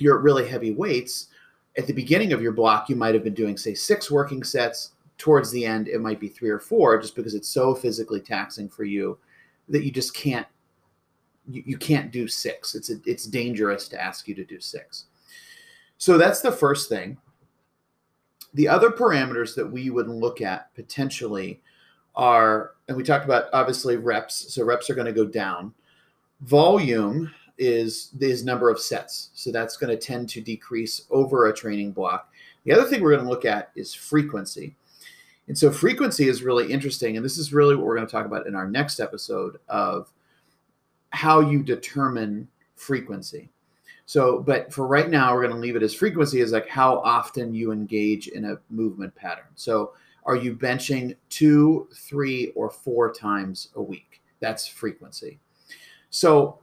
you're 0.00 0.18
at 0.18 0.24
really 0.24 0.46
heavy 0.46 0.72
weights, 0.72 1.28
at 1.76 1.86
the 1.86 1.92
beginning 1.92 2.32
of 2.32 2.42
your 2.42 2.52
block, 2.52 2.88
you 2.88 2.96
might 2.96 3.14
have 3.14 3.24
been 3.24 3.34
doing, 3.34 3.56
say, 3.56 3.74
six 3.74 4.10
working 4.10 4.42
sets. 4.42 4.92
Towards 5.16 5.50
the 5.50 5.64
end, 5.64 5.88
it 5.88 6.00
might 6.00 6.20
be 6.20 6.28
three 6.28 6.50
or 6.50 6.60
four, 6.60 7.00
just 7.00 7.16
because 7.16 7.34
it's 7.34 7.48
so 7.48 7.74
physically 7.74 8.20
taxing 8.20 8.68
for 8.68 8.84
you 8.84 9.18
that 9.68 9.84
you 9.84 9.90
just 9.90 10.14
can't 10.14 10.46
you, 11.50 11.62
you 11.66 11.76
can't 11.76 12.12
do 12.12 12.28
six. 12.28 12.74
It's 12.74 12.90
a, 12.90 12.96
it's 13.04 13.24
dangerous 13.24 13.88
to 13.88 14.00
ask 14.00 14.28
you 14.28 14.34
to 14.36 14.44
do 14.44 14.60
six. 14.60 15.06
So 15.96 16.18
that's 16.18 16.40
the 16.40 16.52
first 16.52 16.88
thing. 16.88 17.16
The 18.58 18.66
other 18.66 18.90
parameters 18.90 19.54
that 19.54 19.70
we 19.70 19.88
would 19.88 20.08
look 20.08 20.40
at 20.40 20.74
potentially 20.74 21.60
are, 22.16 22.72
and 22.88 22.96
we 22.96 23.04
talked 23.04 23.24
about 23.24 23.44
obviously 23.52 23.96
reps. 23.96 24.52
So 24.52 24.64
reps 24.64 24.90
are 24.90 24.96
going 24.96 25.06
to 25.06 25.12
go 25.12 25.24
down. 25.24 25.72
Volume 26.40 27.32
is 27.56 28.10
is 28.18 28.44
number 28.44 28.68
of 28.68 28.80
sets. 28.80 29.30
So 29.34 29.52
that's 29.52 29.76
going 29.76 29.96
to 29.96 30.06
tend 30.06 30.28
to 30.30 30.40
decrease 30.40 31.02
over 31.08 31.46
a 31.46 31.54
training 31.54 31.92
block. 31.92 32.32
The 32.64 32.72
other 32.72 32.82
thing 32.82 33.00
we're 33.00 33.12
going 33.12 33.22
to 33.22 33.30
look 33.30 33.44
at 33.44 33.70
is 33.76 33.94
frequency. 33.94 34.74
And 35.46 35.56
so 35.56 35.70
frequency 35.70 36.28
is 36.28 36.42
really 36.42 36.72
interesting. 36.72 37.14
And 37.14 37.24
this 37.24 37.38
is 37.38 37.52
really 37.52 37.76
what 37.76 37.86
we're 37.86 37.94
going 37.94 38.08
to 38.08 38.12
talk 38.12 38.26
about 38.26 38.48
in 38.48 38.56
our 38.56 38.68
next 38.68 38.98
episode 38.98 39.60
of 39.68 40.12
how 41.10 41.38
you 41.38 41.62
determine 41.62 42.48
frequency. 42.74 43.50
So, 44.08 44.38
but 44.40 44.72
for 44.72 44.86
right 44.86 45.10
now, 45.10 45.34
we're 45.34 45.42
going 45.42 45.54
to 45.54 45.60
leave 45.60 45.76
it 45.76 45.82
as 45.82 45.92
frequency 45.92 46.40
is 46.40 46.50
like 46.50 46.66
how 46.66 47.00
often 47.00 47.52
you 47.52 47.72
engage 47.72 48.28
in 48.28 48.46
a 48.46 48.58
movement 48.70 49.14
pattern. 49.14 49.44
So, 49.54 49.92
are 50.24 50.34
you 50.34 50.56
benching 50.56 51.14
two, 51.28 51.86
three, 51.94 52.50
or 52.56 52.70
four 52.70 53.12
times 53.12 53.68
a 53.74 53.82
week? 53.82 54.22
That's 54.40 54.66
frequency. 54.66 55.38
So, 56.08 56.58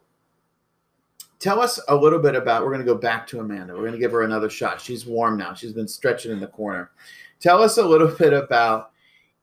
tell 1.37 1.61
us 1.61 1.79
a 1.87 1.95
little 1.95 2.17
bit 2.17 2.33
about. 2.33 2.63
We're 2.63 2.73
going 2.73 2.83
to 2.83 2.91
go 2.91 2.97
back 2.97 3.27
to 3.27 3.41
Amanda. 3.41 3.73
We're 3.73 3.81
going 3.81 3.91
to 3.91 3.99
give 3.99 4.13
her 4.13 4.23
another 4.23 4.49
shot. 4.49 4.81
She's 4.81 5.05
warm 5.05 5.37
now. 5.37 5.53
She's 5.53 5.73
been 5.73 5.87
stretching 5.87 6.31
in 6.31 6.39
the 6.39 6.47
corner. 6.47 6.89
Tell 7.39 7.61
us 7.61 7.77
a 7.77 7.85
little 7.85 8.07
bit 8.07 8.33
about 8.33 8.89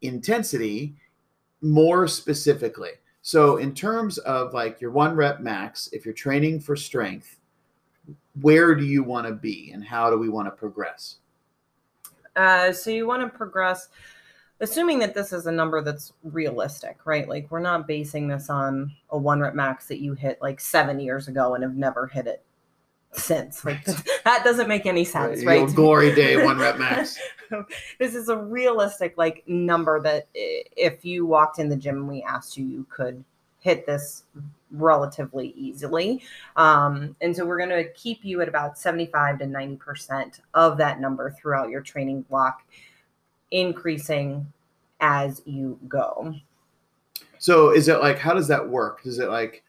intensity 0.00 0.96
more 1.60 2.08
specifically. 2.08 2.94
So, 3.20 3.58
in 3.58 3.72
terms 3.72 4.18
of 4.18 4.54
like 4.54 4.80
your 4.80 4.90
one 4.90 5.14
rep 5.14 5.38
max, 5.38 5.88
if 5.92 6.04
you're 6.04 6.12
training 6.12 6.58
for 6.58 6.74
strength, 6.74 7.38
where 8.40 8.74
do 8.74 8.84
you 8.84 9.02
want 9.02 9.26
to 9.26 9.32
be 9.34 9.70
and 9.72 9.84
how 9.84 10.10
do 10.10 10.18
we 10.18 10.28
want 10.28 10.46
to 10.46 10.50
progress? 10.52 11.16
Uh, 12.34 12.72
so, 12.72 12.90
you 12.90 13.06
want 13.06 13.22
to 13.22 13.28
progress, 13.28 13.88
assuming 14.60 14.98
that 15.00 15.14
this 15.14 15.32
is 15.34 15.46
a 15.46 15.52
number 15.52 15.82
that's 15.82 16.14
realistic, 16.22 16.98
right? 17.04 17.28
Like, 17.28 17.50
we're 17.50 17.60
not 17.60 17.86
basing 17.86 18.26
this 18.28 18.48
on 18.48 18.90
a 19.10 19.18
one 19.18 19.40
rep 19.40 19.54
max 19.54 19.86
that 19.88 20.00
you 20.00 20.14
hit 20.14 20.38
like 20.40 20.58
seven 20.60 20.98
years 20.98 21.28
ago 21.28 21.54
and 21.54 21.62
have 21.62 21.76
never 21.76 22.06
hit 22.06 22.26
it 22.26 22.42
since. 23.12 23.64
Like, 23.66 23.86
Right. 23.86 24.02
that 24.24 24.44
doesn't 24.44 24.68
make 24.68 24.86
any 24.86 25.04
sense, 25.04 25.42
Your 25.42 25.50
right? 25.52 25.74
glory 25.74 26.14
day 26.14 26.42
one 26.42 26.58
rep 26.58 26.78
max. 26.78 27.18
this 27.98 28.14
is 28.14 28.30
a 28.30 28.36
realistic 28.38 29.18
like 29.18 29.42
number 29.46 30.00
that 30.00 30.26
if 30.32 31.04
you 31.04 31.26
walked 31.26 31.58
in 31.58 31.68
the 31.68 31.76
gym 31.76 31.96
and 31.96 32.08
we 32.08 32.22
asked 32.22 32.56
you 32.56 32.64
you 32.64 32.86
could 32.88 33.22
hit 33.62 33.86
this 33.86 34.24
relatively 34.70 35.54
easily 35.56 36.22
um, 36.56 37.16
and 37.20 37.34
so 37.34 37.44
we're 37.44 37.58
going 37.58 37.70
to 37.70 37.90
keep 37.94 38.24
you 38.24 38.40
at 38.42 38.48
about 38.48 38.78
75 38.78 39.38
to 39.38 39.46
90 39.46 39.76
percent 39.76 40.40
of 40.54 40.76
that 40.76 41.00
number 41.00 41.30
throughout 41.30 41.70
your 41.70 41.80
training 41.80 42.22
block 42.22 42.62
increasing 43.50 44.46
as 45.00 45.42
you 45.46 45.78
go 45.88 46.34
So 47.42 47.70
is 47.70 47.88
it 47.88 48.00
like 48.00 48.18
how 48.18 48.34
does 48.34 48.46
that 48.48 48.68
work? 48.68 49.00
Is 49.04 49.18
it 49.18 49.28
like 49.28 49.64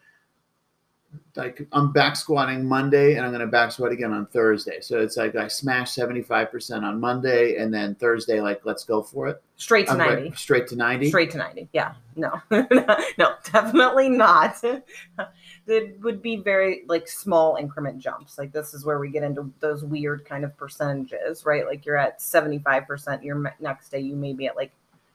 like 1.35 1.67
I'm 1.71 1.91
back 1.91 2.15
squatting 2.15 2.65
Monday 2.65 3.15
and 3.15 3.25
I'm 3.25 3.31
gonna 3.31 3.47
back 3.47 3.71
squat 3.71 3.91
again 3.91 4.13
on 4.13 4.27
Thursday. 4.27 4.79
So 4.81 4.99
it's 4.99 5.17
like 5.17 5.35
I 5.35 5.47
smash 5.47 5.91
75% 5.91 6.83
on 6.83 6.99
Monday 6.99 7.57
and 7.57 7.73
then 7.73 7.95
Thursday, 7.95 8.39
like 8.39 8.61
let's 8.65 8.83
go 8.83 9.01
for 9.01 9.27
it. 9.27 9.41
straight 9.55 9.87
to 9.87 9.93
I'm 9.93 9.99
right- 9.99 10.23
90 10.23 10.35
straight 10.35 10.67
to 10.67 10.75
90. 10.75 11.09
Straight 11.09 11.31
to 11.31 11.37
90. 11.37 11.69
Yeah. 11.73 11.93
No. 12.15 12.39
no, 12.51 13.33
definitely 13.51 14.09
not. 14.09 14.61
it 15.67 15.99
would 16.01 16.21
be 16.21 16.35
very 16.35 16.83
like 16.87 17.07
small 17.07 17.55
increment 17.55 17.99
jumps. 17.99 18.37
Like 18.37 18.51
this 18.51 18.73
is 18.73 18.85
where 18.85 18.99
we 18.99 19.09
get 19.09 19.23
into 19.23 19.51
those 19.59 19.83
weird 19.83 20.25
kind 20.25 20.43
of 20.43 20.55
percentages, 20.55 21.45
right? 21.45 21.65
Like 21.65 21.85
you're 21.85 21.97
at 21.97 22.19
75%, 22.19 23.23
your 23.23 23.55
next 23.59 23.89
day 23.89 23.99
you 23.99 24.15
may 24.15 24.33
be 24.33 24.45
at 24.45 24.55
like 24.55 24.71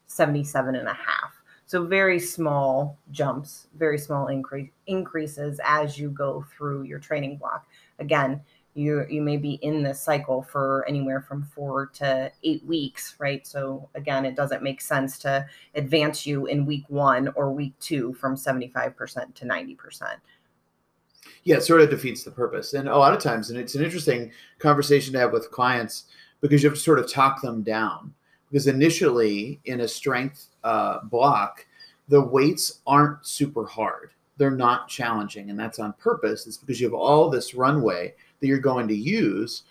77 0.09 0.75
and 0.75 0.89
a 0.89 0.95
half. 0.95 1.38
So 1.69 1.85
very 1.85 2.19
small 2.19 2.99
jumps, 3.11 3.67
very 3.77 3.99
small 3.99 4.29
increase 4.29 4.71
increases 4.87 5.61
as 5.63 5.99
you 5.99 6.09
go 6.09 6.47
through 6.57 6.85
your 6.85 6.99
training 6.99 7.37
block. 7.37 7.67
Again, 7.99 8.41
you 8.73 9.05
you 9.11 9.21
may 9.21 9.37
be 9.37 9.55
in 9.57 9.83
this 9.83 10.01
cycle 10.01 10.43
for 10.43 10.87
anywhere 10.89 11.21
from 11.21 11.43
4 11.45 11.89
to 11.97 12.33
8 12.43 12.65
weeks, 12.65 13.17
right? 13.19 13.47
So 13.47 13.87
again, 13.95 14.25
it 14.25 14.35
doesn't 14.35 14.63
make 14.63 14.81
sense 14.81 15.19
to 15.19 15.47
advance 15.75 16.25
you 16.25 16.47
in 16.47 16.65
week 16.65 16.85
1 16.89 17.29
or 17.37 17.53
week 17.53 17.75
2 17.81 18.15
from 18.15 18.35
75% 18.35 19.35
to 19.35 19.45
90%. 19.45 20.17
yeah, 21.45 21.57
it 21.57 21.63
sort 21.63 21.81
of 21.83 21.91
defeats 21.91 22.25
the 22.25 22.31
purpose. 22.31 22.75
And 22.75 22.89
a 22.89 22.97
lot 22.97 23.13
of 23.15 23.21
times, 23.23 23.51
and 23.51 23.59
it's 23.59 23.75
an 23.75 23.85
interesting 23.85 24.33
conversation 24.59 25.13
to 25.13 25.19
have 25.19 25.33
with 25.33 25.51
clients 25.51 26.05
because 26.41 26.63
you 26.63 26.69
have 26.71 26.79
to 26.79 26.83
sort 26.85 26.99
of 26.99 27.11
talk 27.11 27.43
them 27.43 27.63
down. 27.63 28.15
Because 28.51 28.67
initially, 28.67 29.61
in 29.67 29.81
a 29.81 29.89
strength 29.89 30.48
uh, 30.65 31.01
block, 31.05 31.67
the 32.09 32.21
weights 32.21 32.81
aren't 32.87 33.27
super 33.27 33.67
hard. 33.67 34.11
They're 34.37 34.51
not 34.51 34.89
challenging, 34.89 35.51
and 35.51 35.59
that's 35.59 35.79
on 35.79 35.93
purpose. 35.95 36.47
It's 36.47 36.57
because 36.57 36.81
you 36.81 36.87
have 36.87 36.95
all 36.95 37.29
this 37.29 37.55
runway 37.55 38.15
that 38.41 38.47
you're 38.47 38.59
going 38.59 38.89
to 38.89 38.95
use. 38.95 39.65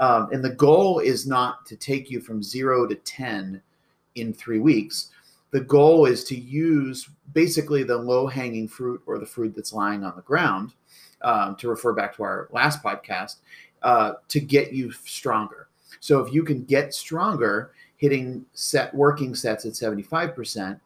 Um, 0.00 0.28
and 0.32 0.44
the 0.44 0.54
goal 0.54 1.00
is 1.00 1.26
not 1.26 1.66
to 1.66 1.76
take 1.76 2.10
you 2.10 2.20
from 2.20 2.42
zero 2.42 2.86
to 2.86 2.94
10 2.94 3.60
in 4.14 4.32
three 4.32 4.58
weeks. 4.58 5.10
The 5.50 5.60
goal 5.60 6.06
is 6.06 6.24
to 6.24 6.36
use 6.36 7.08
basically 7.34 7.82
the 7.82 7.96
low 7.96 8.26
hanging 8.26 8.68
fruit 8.68 9.02
or 9.06 9.18
the 9.18 9.26
fruit 9.26 9.54
that's 9.54 9.72
lying 9.72 10.02
on 10.02 10.16
the 10.16 10.22
ground 10.22 10.72
um, 11.22 11.56
to 11.56 11.68
refer 11.68 11.92
back 11.92 12.16
to 12.16 12.22
our 12.22 12.48
last 12.52 12.82
podcast, 12.82 13.36
uh, 13.82 14.14
to 14.28 14.40
get 14.40 14.72
you 14.72 14.92
stronger. 14.92 15.68
So 16.00 16.20
if 16.20 16.32
you 16.32 16.42
can 16.42 16.64
get 16.64 16.94
stronger, 16.94 17.72
hitting 18.02 18.44
set 18.52 18.92
working 18.92 19.32
sets 19.32 19.64
at 19.64 19.74
75%, 19.74 20.80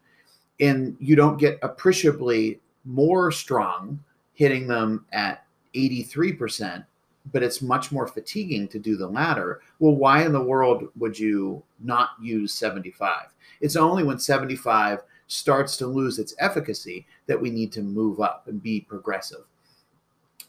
and 0.61 0.95
you 1.01 1.17
don't 1.17 1.39
get 1.39 1.59
appreciably 1.63 2.61
more 2.85 3.33
strong 3.33 3.99
hitting 4.35 4.69
them 4.69 5.07
at 5.13 5.47
83%, 5.75 6.85
but 7.33 7.43
it's 7.43 7.63
much 7.63 7.91
more 7.91 8.07
fatiguing 8.07 8.69
to 8.69 8.79
do 8.79 8.99
the 8.99 9.09
latter. 9.09 9.63
Well, 9.79 9.97
why 9.97 10.27
in 10.27 10.33
the 10.33 10.43
world 10.43 10.89
would 10.99 11.19
you 11.19 11.63
not 11.83 12.11
use 12.21 12.53
75? 12.53 13.35
It's 13.63 13.77
only 13.77 14.05
when 14.05 14.19
75 14.19 15.01
starts 15.27 15.79
to 15.79 15.87
lose 15.87 16.19
its 16.19 16.35
efficacy 16.39 17.07
that 17.29 17.41
we 17.41 17.49
need 17.49 17.73
to 17.73 17.83
move 17.83 18.21
up 18.21 18.47
and 18.47 18.63
be 18.63 18.83
progressive. 18.83 19.45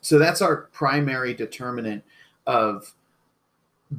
So 0.02 0.20
that's 0.20 0.42
our 0.42 0.64
primary 0.74 1.34
determinant 1.34 2.04
of 2.46 2.94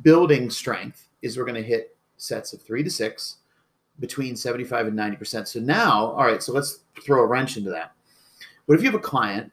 building 0.02 0.50
strength 0.50 1.08
is 1.22 1.38
we're 1.38 1.46
going 1.46 1.54
to 1.54 1.62
hit 1.62 1.96
sets 2.18 2.52
of 2.52 2.60
3 2.62 2.82
to 2.82 2.90
6 2.90 3.36
between 4.00 4.36
75 4.36 4.88
and 4.88 4.98
90%. 4.98 5.48
So 5.48 5.60
now, 5.60 6.12
all 6.12 6.24
right, 6.24 6.42
so 6.42 6.52
let's 6.52 6.80
throw 7.02 7.22
a 7.22 7.26
wrench 7.26 7.56
into 7.56 7.70
that. 7.70 7.92
What 8.66 8.76
if 8.76 8.82
you 8.82 8.90
have 8.90 9.00
a 9.00 9.02
client 9.02 9.50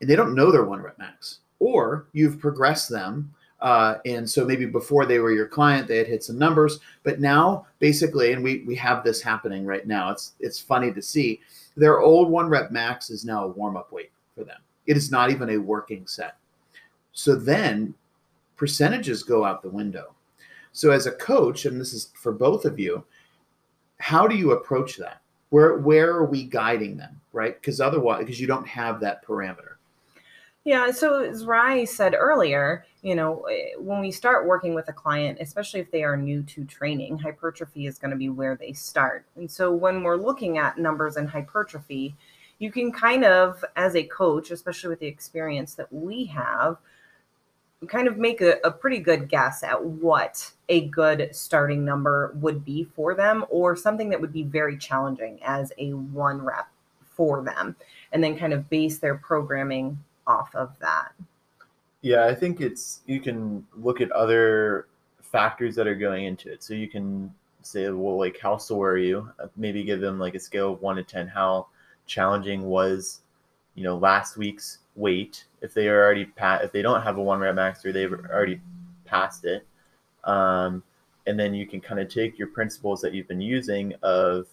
and 0.00 0.08
they 0.08 0.16
don't 0.16 0.34
know 0.34 0.50
their 0.50 0.64
one 0.64 0.80
rep 0.80 0.98
max 0.98 1.40
or 1.58 2.06
you've 2.12 2.38
progressed 2.38 2.88
them 2.88 3.34
uh, 3.60 3.98
and 4.04 4.28
so 4.28 4.44
maybe 4.44 4.66
before 4.66 5.06
they 5.06 5.18
were 5.18 5.32
your 5.32 5.46
client, 5.46 5.88
they 5.88 5.96
had 5.96 6.06
hit 6.06 6.22
some 6.22 6.38
numbers, 6.38 6.80
but 7.02 7.20
now 7.20 7.66
basically, 7.78 8.32
and 8.32 8.42
we 8.42 8.64
we 8.66 8.74
have 8.76 9.02
this 9.02 9.22
happening 9.22 9.64
right 9.64 9.86
now. 9.86 10.10
It's 10.10 10.32
it's 10.40 10.60
funny 10.60 10.92
to 10.92 11.00
see 11.00 11.40
their 11.76 12.00
old 12.00 12.28
one 12.28 12.48
rep 12.48 12.70
max 12.70 13.10
is 13.10 13.24
now 13.24 13.44
a 13.44 13.48
warm 13.48 13.76
up 13.76 13.92
weight 13.92 14.12
for 14.34 14.44
them. 14.44 14.58
It 14.86 14.96
is 14.96 15.10
not 15.10 15.30
even 15.30 15.50
a 15.50 15.56
working 15.56 16.06
set. 16.06 16.36
So 17.12 17.34
then 17.34 17.94
percentages 18.56 19.22
go 19.22 19.44
out 19.44 19.62
the 19.62 19.70
window. 19.70 20.14
So 20.76 20.90
as 20.90 21.06
a 21.06 21.12
coach, 21.12 21.64
and 21.64 21.80
this 21.80 21.94
is 21.94 22.12
for 22.14 22.32
both 22.32 22.66
of 22.66 22.78
you, 22.78 23.02
how 23.98 24.26
do 24.26 24.36
you 24.36 24.50
approach 24.52 24.98
that? 24.98 25.22
Where 25.48 25.78
where 25.78 26.10
are 26.10 26.26
we 26.26 26.44
guiding 26.44 26.98
them, 26.98 27.18
right? 27.32 27.58
Because 27.58 27.80
otherwise, 27.80 28.18
because 28.20 28.38
you 28.38 28.46
don't 28.46 28.68
have 28.68 29.00
that 29.00 29.24
parameter. 29.24 29.76
Yeah, 30.64 30.90
so 30.90 31.22
as 31.22 31.46
Rai 31.46 31.86
said 31.86 32.14
earlier, 32.14 32.84
you 33.00 33.14
know, 33.14 33.44
eh, 33.44 33.70
when 33.78 34.00
we 34.00 34.10
start 34.10 34.46
working 34.46 34.74
with 34.74 34.90
a 34.90 34.92
client, 34.92 35.38
especially 35.40 35.80
if 35.80 35.90
they 35.90 36.02
are 36.02 36.16
new 36.16 36.42
to 36.42 36.66
training, 36.66 37.16
hypertrophy 37.16 37.86
is 37.86 37.98
going 37.98 38.10
to 38.10 38.16
be 38.16 38.28
where 38.28 38.54
they 38.54 38.74
start. 38.74 39.24
And 39.36 39.50
so 39.50 39.72
when 39.72 40.02
we're 40.02 40.16
looking 40.16 40.58
at 40.58 40.76
numbers 40.76 41.16
and 41.16 41.26
hypertrophy, 41.26 42.14
you 42.58 42.70
can 42.70 42.92
kind 42.92 43.24
of, 43.24 43.64
as 43.76 43.96
a 43.96 44.02
coach, 44.02 44.50
especially 44.50 44.90
with 44.90 45.00
the 45.00 45.06
experience 45.06 45.74
that 45.76 45.90
we 45.90 46.26
have, 46.26 46.76
kind 47.88 48.08
of 48.08 48.16
make 48.16 48.40
a, 48.40 48.56
a 48.64 48.70
pretty 48.70 48.98
good 48.98 49.28
guess 49.28 49.62
at 49.62 49.82
what 49.84 50.50
a 50.68 50.88
good 50.88 51.28
starting 51.32 51.84
number 51.84 52.32
would 52.36 52.64
be 52.64 52.84
for 52.84 53.14
them 53.14 53.44
or 53.50 53.76
something 53.76 54.08
that 54.08 54.20
would 54.20 54.32
be 54.32 54.42
very 54.42 54.76
challenging 54.78 55.38
as 55.42 55.72
a 55.78 55.92
one 55.92 56.42
rep 56.42 56.68
for 57.14 57.42
them 57.42 57.76
and 58.12 58.24
then 58.24 58.36
kind 58.36 58.52
of 58.52 58.68
base 58.70 58.98
their 58.98 59.16
programming 59.16 59.98
off 60.26 60.54
of 60.54 60.76
that. 60.80 61.12
Yeah, 62.00 62.26
I 62.26 62.34
think 62.34 62.60
it's 62.60 63.00
you 63.06 63.20
can 63.20 63.66
look 63.76 64.00
at 64.00 64.10
other 64.12 64.86
factors 65.20 65.74
that 65.74 65.86
are 65.86 65.94
going 65.94 66.24
into 66.24 66.52
it. 66.52 66.62
So 66.62 66.72
you 66.74 66.88
can 66.88 67.32
say, 67.62 67.90
well, 67.90 68.16
like 68.18 68.38
how 68.40 68.56
sore 68.56 68.92
are 68.92 68.98
you? 68.98 69.30
Uh, 69.38 69.48
Maybe 69.56 69.82
give 69.82 70.00
them 70.00 70.18
like 70.18 70.34
a 70.34 70.40
scale 70.40 70.72
of 70.72 70.82
one 70.82 70.96
to 70.96 71.02
ten. 71.02 71.26
How 71.26 71.66
challenging 72.06 72.62
was, 72.62 73.20
you 73.74 73.82
know, 73.82 73.96
last 73.96 74.36
week's 74.36 74.78
weight? 74.96 75.44
If 75.60 75.74
they 75.74 75.88
are 75.88 76.02
already 76.02 76.24
pat, 76.24 76.62
if 76.64 76.72
they 76.72 76.82
don't 76.82 77.02
have 77.02 77.18
a 77.18 77.22
one 77.22 77.40
rep 77.40 77.54
max 77.54 77.84
or 77.84 77.92
they've 77.92 78.12
already 78.12 78.60
passed 79.04 79.44
it, 79.44 79.66
um, 80.24 80.82
and 81.26 81.38
then 81.38 81.54
you 81.54 81.66
can 81.66 81.80
kind 81.80 82.00
of 82.00 82.08
take 82.08 82.38
your 82.38 82.48
principles 82.48 83.00
that 83.02 83.14
you've 83.14 83.28
been 83.28 83.40
using 83.40 83.94
of 84.02 84.46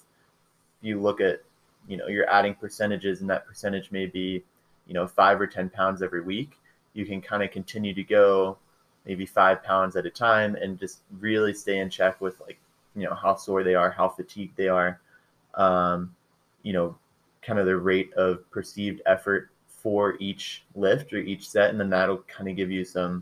you 0.81 0.99
look 0.99 1.21
at, 1.21 1.41
you 1.87 1.97
know, 1.97 2.07
you're 2.07 2.29
adding 2.29 2.55
percentages, 2.55 3.21
and 3.21 3.29
that 3.29 3.45
percentage 3.45 3.91
may 3.91 4.05
be, 4.05 4.43
you 4.87 4.93
know, 4.93 5.07
five 5.07 5.39
or 5.39 5.47
ten 5.47 5.69
pounds 5.69 6.01
every 6.01 6.21
week. 6.21 6.59
You 6.93 7.05
can 7.05 7.21
kind 7.21 7.43
of 7.43 7.51
continue 7.51 7.93
to 7.93 8.03
go 8.03 8.57
maybe 9.05 9.25
five 9.25 9.63
pounds 9.63 9.95
at 9.95 10.05
a 10.05 10.09
time 10.09 10.55
and 10.55 10.79
just 10.79 10.99
really 11.19 11.53
stay 11.53 11.79
in 11.79 11.89
check 11.89 12.21
with 12.21 12.39
like 12.39 12.57
you 12.95 13.03
know 13.03 13.13
how 13.13 13.35
sore 13.35 13.63
they 13.63 13.75
are 13.75 13.91
how 13.91 14.07
fatigued 14.07 14.55
they 14.55 14.67
are. 14.67 14.99
Um, 15.55 16.15
you 16.63 16.73
know 16.73 16.95
kind 17.41 17.59
of 17.59 17.65
the 17.65 17.75
rate 17.77 18.13
of 18.13 18.49
perceived 18.51 19.01
effort 19.05 19.49
for 19.83 20.15
each 20.19 20.63
lift 20.75 21.13
or 21.13 21.17
each 21.17 21.49
set 21.49 21.69
and 21.69 21.79
then 21.79 21.89
that'll 21.89 22.23
kind 22.23 22.49
of 22.49 22.55
give 22.55 22.71
you 22.71 22.83
some 22.83 23.21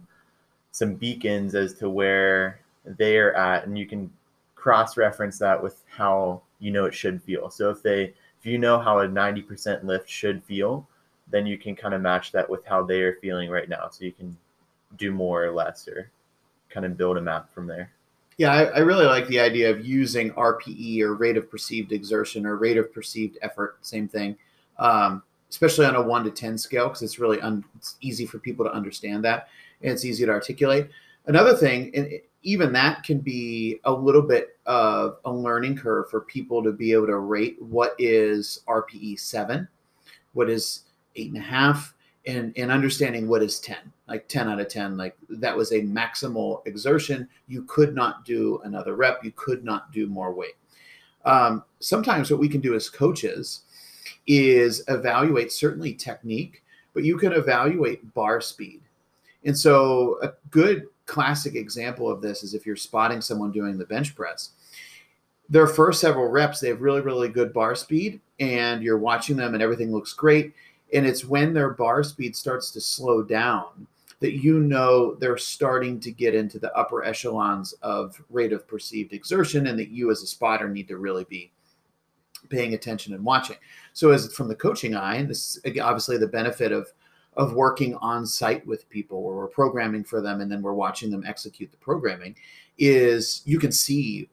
some 0.71 0.93
beacons 0.93 1.55
as 1.55 1.73
to 1.73 1.89
where 1.89 2.61
they're 2.85 3.35
at 3.35 3.65
and 3.65 3.77
you 3.77 3.85
can 3.85 4.09
cross 4.55 4.95
reference 4.95 5.39
that 5.39 5.61
with 5.61 5.83
how 5.89 6.41
you 6.59 6.71
know 6.71 6.85
it 6.85 6.93
should 6.93 7.21
feel 7.23 7.49
so 7.49 7.69
if 7.69 7.81
they 7.81 8.13
if 8.39 8.45
you 8.45 8.57
know 8.57 8.79
how 8.79 8.99
a 8.99 9.07
90% 9.07 9.83
lift 9.83 10.09
should 10.09 10.43
feel 10.43 10.87
then 11.31 11.45
you 11.45 11.57
can 11.57 11.75
kind 11.75 11.93
of 11.93 12.01
match 12.01 12.31
that 12.33 12.47
with 12.47 12.63
how 12.65 12.83
they 12.83 13.01
are 13.01 13.15
feeling 13.15 13.49
right 13.49 13.67
now. 13.67 13.89
So 13.89 14.05
you 14.05 14.11
can 14.11 14.37
do 14.97 15.11
more 15.11 15.43
or 15.43 15.51
less 15.51 15.87
or 15.87 16.11
kind 16.69 16.85
of 16.85 16.97
build 16.97 17.17
a 17.17 17.21
map 17.21 17.51
from 17.53 17.65
there. 17.65 17.91
Yeah, 18.37 18.51
I, 18.51 18.63
I, 18.63 18.79
really 18.79 19.05
like 19.05 19.27
the 19.27 19.39
idea 19.39 19.69
of 19.69 19.85
using 19.85 20.31
RPE 20.31 21.01
or 21.01 21.15
rate 21.15 21.37
of 21.37 21.49
perceived 21.49 21.91
exertion 21.91 22.45
or 22.45 22.55
rate 22.55 22.77
of 22.77 22.93
perceived 22.93 23.37
effort, 23.41 23.77
same 23.81 24.07
thing, 24.07 24.35
um, 24.79 25.21
especially 25.51 25.85
on 25.85 25.95
a 25.95 26.01
one 26.01 26.23
to 26.23 26.31
10 26.31 26.57
scale, 26.57 26.87
because 26.87 27.03
it's 27.03 27.19
really 27.19 27.39
un, 27.41 27.63
it's 27.75 27.97
easy 28.01 28.25
for 28.25 28.39
people 28.39 28.65
to 28.65 28.71
understand 28.71 29.23
that 29.23 29.49
and 29.81 29.91
it's 29.91 30.05
easy 30.05 30.25
to 30.25 30.31
articulate. 30.31 30.89
Another 31.27 31.55
thing, 31.55 31.91
and 31.93 32.09
even 32.41 32.73
that 32.73 33.03
can 33.03 33.19
be 33.19 33.79
a 33.83 33.91
little 33.91 34.21
bit 34.23 34.57
of 34.65 35.17
a 35.25 35.31
learning 35.31 35.77
curve 35.77 36.09
for 36.09 36.21
people 36.21 36.63
to 36.63 36.71
be 36.71 36.93
able 36.93 37.05
to 37.05 37.19
rate 37.19 37.61
what 37.61 37.93
is 37.99 38.61
RPE 38.67 39.19
seven, 39.19 39.67
what 40.33 40.49
is 40.49 40.85
eight 41.15 41.27
and 41.27 41.37
a 41.37 41.41
half, 41.41 41.93
and, 42.25 42.53
and 42.55 42.71
understanding 42.71 43.27
what 43.27 43.43
is 43.43 43.59
10 43.59 43.77
like 44.07 44.27
10 44.27 44.49
out 44.49 44.59
of 44.59 44.67
10 44.67 44.97
like 44.97 45.15
that 45.29 45.55
was 45.55 45.71
a 45.71 45.81
maximal 45.81 46.65
exertion. 46.67 47.27
You 47.47 47.63
could 47.63 47.95
not 47.95 48.25
do 48.25 48.59
another 48.63 48.95
rep. 48.95 49.23
You 49.23 49.31
could 49.35 49.63
not 49.63 49.91
do 49.91 50.05
more 50.05 50.33
weight. 50.33 50.55
Um, 51.23 51.63
sometimes 51.79 52.29
what 52.29 52.39
we 52.39 52.49
can 52.49 52.61
do 52.61 52.75
as 52.75 52.89
coaches 52.89 53.61
is 54.27 54.83
evaluate 54.87 55.51
certainly 55.51 55.93
technique 55.93 56.63
but 56.93 57.03
you 57.03 57.17
can 57.17 57.33
evaluate 57.33 58.13
bar 58.13 58.41
speed. 58.41 58.81
And 59.45 59.57
so 59.57 60.19
a 60.21 60.33
good 60.49 60.87
classic 61.05 61.55
example 61.55 62.09
of 62.09 62.21
this 62.21 62.43
is 62.43 62.53
if 62.53 62.65
you're 62.65 62.75
spotting 62.75 63.21
someone 63.21 63.51
doing 63.51 63.77
the 63.77 63.85
bench 63.85 64.15
press. 64.15 64.51
Their 65.49 65.67
first 65.67 65.99
several 65.99 66.29
reps 66.29 66.59
they 66.59 66.69
have 66.69 66.81
really 66.81 67.01
really 67.01 67.27
good 67.27 67.51
bar 67.53 67.75
speed 67.75 68.21
and 68.39 68.81
you're 68.81 68.97
watching 68.97 69.35
them 69.35 69.53
and 69.53 69.63
everything 69.63 69.91
looks 69.91 70.13
great. 70.13 70.53
And 70.93 71.05
it's 71.05 71.25
when 71.25 71.53
their 71.53 71.71
bar 71.71 72.03
speed 72.03 72.35
starts 72.35 72.71
to 72.71 72.81
slow 72.81 73.23
down 73.23 73.87
that 74.19 74.33
you 74.33 74.59
know 74.59 75.15
they're 75.15 75.37
starting 75.37 75.99
to 75.99 76.11
get 76.11 76.35
into 76.35 76.59
the 76.59 76.73
upper 76.77 77.03
echelons 77.03 77.73
of 77.81 78.21
rate 78.29 78.53
of 78.53 78.67
perceived 78.67 79.13
exertion 79.13 79.67
and 79.67 79.79
that 79.79 79.89
you 79.89 80.11
as 80.11 80.21
a 80.21 80.27
spotter 80.27 80.69
need 80.69 80.87
to 80.87 80.97
really 80.97 81.23
be 81.23 81.51
paying 82.51 82.73
attention 82.73 83.13
and 83.13 83.23
watching 83.23 83.57
so 83.93 84.11
as 84.11 84.33
from 84.33 84.47
the 84.47 84.55
coaching 84.55 84.95
eye 84.95 85.15
and 85.15 85.29
this 85.29 85.57
is 85.63 85.79
obviously 85.79 86.17
the 86.17 86.27
benefit 86.27 86.71
of 86.71 86.91
of 87.37 87.53
working 87.53 87.95
on 87.95 88.25
site 88.25 88.65
with 88.67 88.89
people 88.89 89.23
where 89.23 89.35
we're 89.35 89.47
programming 89.47 90.03
for 90.03 90.21
them 90.21 90.41
and 90.41 90.51
then 90.51 90.61
we're 90.61 90.73
watching 90.73 91.09
them 91.09 91.23
execute 91.25 91.71
the 91.71 91.77
programming 91.77 92.35
is 92.77 93.41
you 93.45 93.57
can 93.57 93.71
see 93.71 94.29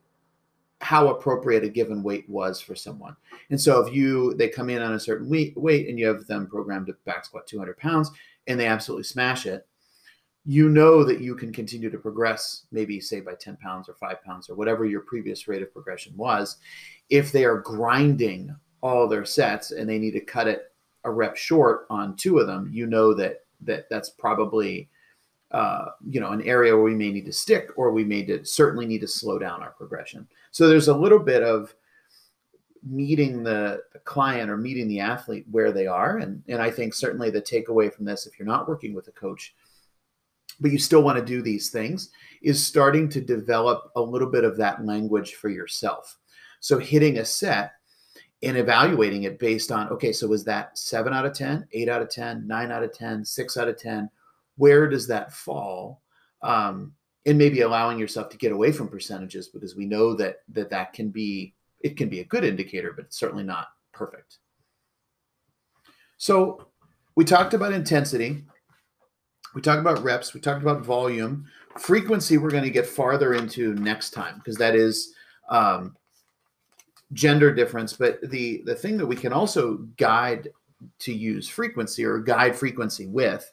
how 0.81 1.09
appropriate 1.09 1.63
a 1.63 1.69
given 1.69 2.03
weight 2.03 2.27
was 2.29 2.61
for 2.61 2.75
someone. 2.75 3.15
And 3.49 3.59
so 3.59 3.85
if 3.85 3.93
you 3.93 4.33
they 4.35 4.47
come 4.47 4.69
in 4.69 4.81
on 4.81 4.93
a 4.93 4.99
certain 4.99 5.29
weight, 5.29 5.57
weight 5.57 5.89
and 5.89 5.99
you 5.99 6.07
have 6.07 6.25
them 6.27 6.47
programmed 6.47 6.87
to 6.87 6.95
back 7.05 7.25
squat 7.25 7.47
200 7.47 7.77
pounds 7.77 8.11
and 8.47 8.59
they 8.59 8.67
absolutely 8.67 9.03
smash 9.03 9.45
it, 9.45 9.67
you 10.45 10.69
know 10.69 11.03
that 11.03 11.19
you 11.19 11.35
can 11.35 11.51
continue 11.51 11.89
to 11.89 11.97
progress, 11.97 12.65
maybe 12.71 12.99
say 13.01 13.19
by 13.19 13.33
10 13.35 13.57
pounds 13.57 13.89
or 13.89 13.93
five 13.95 14.23
pounds 14.23 14.49
or 14.49 14.55
whatever 14.55 14.85
your 14.85 15.01
previous 15.01 15.47
rate 15.47 15.61
of 15.61 15.73
progression 15.73 16.15
was. 16.15 16.57
If 17.09 17.31
they 17.31 17.45
are 17.45 17.57
grinding 17.57 18.55
all 18.81 19.07
their 19.07 19.25
sets 19.25 19.71
and 19.71 19.89
they 19.89 19.99
need 19.99 20.11
to 20.11 20.21
cut 20.21 20.47
it 20.47 20.71
a 21.03 21.11
rep 21.11 21.35
short 21.35 21.87
on 21.89 22.15
two 22.15 22.39
of 22.39 22.47
them, 22.47 22.69
you 22.71 22.85
know 22.85 23.13
that 23.13 23.45
that 23.61 23.89
that's 23.89 24.09
probably 24.09 24.89
uh, 25.51 25.85
you 26.07 26.19
know 26.19 26.31
an 26.31 26.41
area 26.43 26.75
where 26.75 26.83
we 26.83 26.95
may 26.95 27.11
need 27.11 27.25
to 27.25 27.33
stick 27.33 27.69
or 27.75 27.91
we 27.91 28.03
may 28.03 28.23
to, 28.25 28.45
certainly 28.45 28.85
need 28.85 29.01
to 29.01 29.07
slow 29.07 29.39
down 29.39 29.61
our 29.61 29.71
progression. 29.71 30.27
So 30.51 30.67
there's 30.67 30.87
a 30.87 30.95
little 30.95 31.19
bit 31.19 31.43
of 31.43 31.73
meeting 32.83 33.43
the, 33.43 33.83
the 33.93 33.99
client 33.99 34.49
or 34.49 34.57
meeting 34.57 34.87
the 34.87 34.99
athlete 34.99 35.45
where 35.51 35.71
they 35.71 35.87
are. 35.87 36.17
And, 36.17 36.43
and 36.47 36.61
I 36.61 36.71
think 36.71 36.93
certainly 36.93 37.29
the 37.29 37.41
takeaway 37.41 37.93
from 37.93 38.05
this, 38.05 38.25
if 38.25 38.37
you're 38.37 38.47
not 38.47 38.67
working 38.67 38.93
with 38.93 39.07
a 39.07 39.11
coach, 39.11 39.53
but 40.59 40.71
you 40.71 40.77
still 40.77 41.03
want 41.03 41.17
to 41.17 41.25
do 41.25 41.41
these 41.41 41.69
things, 41.69 42.11
is 42.41 42.65
starting 42.65 43.09
to 43.09 43.21
develop 43.21 43.91
a 43.95 44.01
little 44.01 44.29
bit 44.29 44.43
of 44.43 44.57
that 44.57 44.85
language 44.85 45.35
for 45.35 45.49
yourself. 45.49 46.18
So 46.59 46.77
hitting 46.77 47.17
a 47.17 47.25
set 47.25 47.73
and 48.41 48.57
evaluating 48.57 49.23
it 49.23 49.39
based 49.39 49.71
on, 49.71 49.89
okay, 49.89 50.11
so 50.13 50.27
was 50.27 50.43
that 50.45 50.77
seven 50.77 51.13
out 51.13 51.25
of 51.25 51.33
10, 51.33 51.67
eight 51.73 51.89
out 51.89 52.01
of 52.01 52.09
10, 52.09 52.47
nine 52.47 52.71
out 52.71 52.83
of 52.83 52.93
10, 52.93 53.25
six 53.25 53.57
out 53.57 53.67
of 53.67 53.77
10? 53.77 54.09
Where 54.57 54.87
does 54.87 55.07
that 55.07 55.33
fall? 55.33 56.01
Um, 56.41 56.93
and 57.25 57.37
maybe 57.37 57.61
allowing 57.61 57.99
yourself 57.99 58.29
to 58.29 58.37
get 58.37 58.51
away 58.51 58.71
from 58.71 58.87
percentages 58.87 59.47
because 59.49 59.75
we 59.75 59.85
know 59.85 60.13
that 60.15 60.37
that 60.49 60.69
that 60.69 60.93
can 60.93 61.09
be 61.09 61.53
it 61.81 61.97
can 61.97 62.09
be 62.09 62.21
a 62.21 62.25
good 62.25 62.43
indicator 62.43 62.93
but 62.93 63.05
it's 63.05 63.19
certainly 63.19 63.43
not 63.43 63.67
perfect 63.91 64.37
so 66.17 66.67
we 67.15 67.25
talked 67.25 67.53
about 67.53 67.73
intensity 67.73 68.43
we 69.53 69.61
talked 69.61 69.79
about 69.79 70.03
reps 70.03 70.33
we 70.33 70.39
talked 70.39 70.61
about 70.61 70.83
volume 70.83 71.45
frequency 71.77 72.37
we're 72.37 72.49
going 72.49 72.63
to 72.63 72.69
get 72.69 72.87
farther 72.87 73.33
into 73.33 73.73
next 73.75 74.11
time 74.11 74.35
because 74.37 74.55
that 74.55 74.75
is 74.75 75.13
um, 75.49 75.95
gender 77.13 77.53
difference 77.53 77.93
but 77.93 78.19
the 78.29 78.61
the 78.65 78.75
thing 78.75 78.95
that 78.97 79.05
we 79.05 79.15
can 79.15 79.33
also 79.33 79.77
guide 79.97 80.49
to 80.99 81.13
use 81.13 81.47
frequency 81.47 82.05
or 82.05 82.19
guide 82.19 82.55
frequency 82.55 83.07
with 83.07 83.51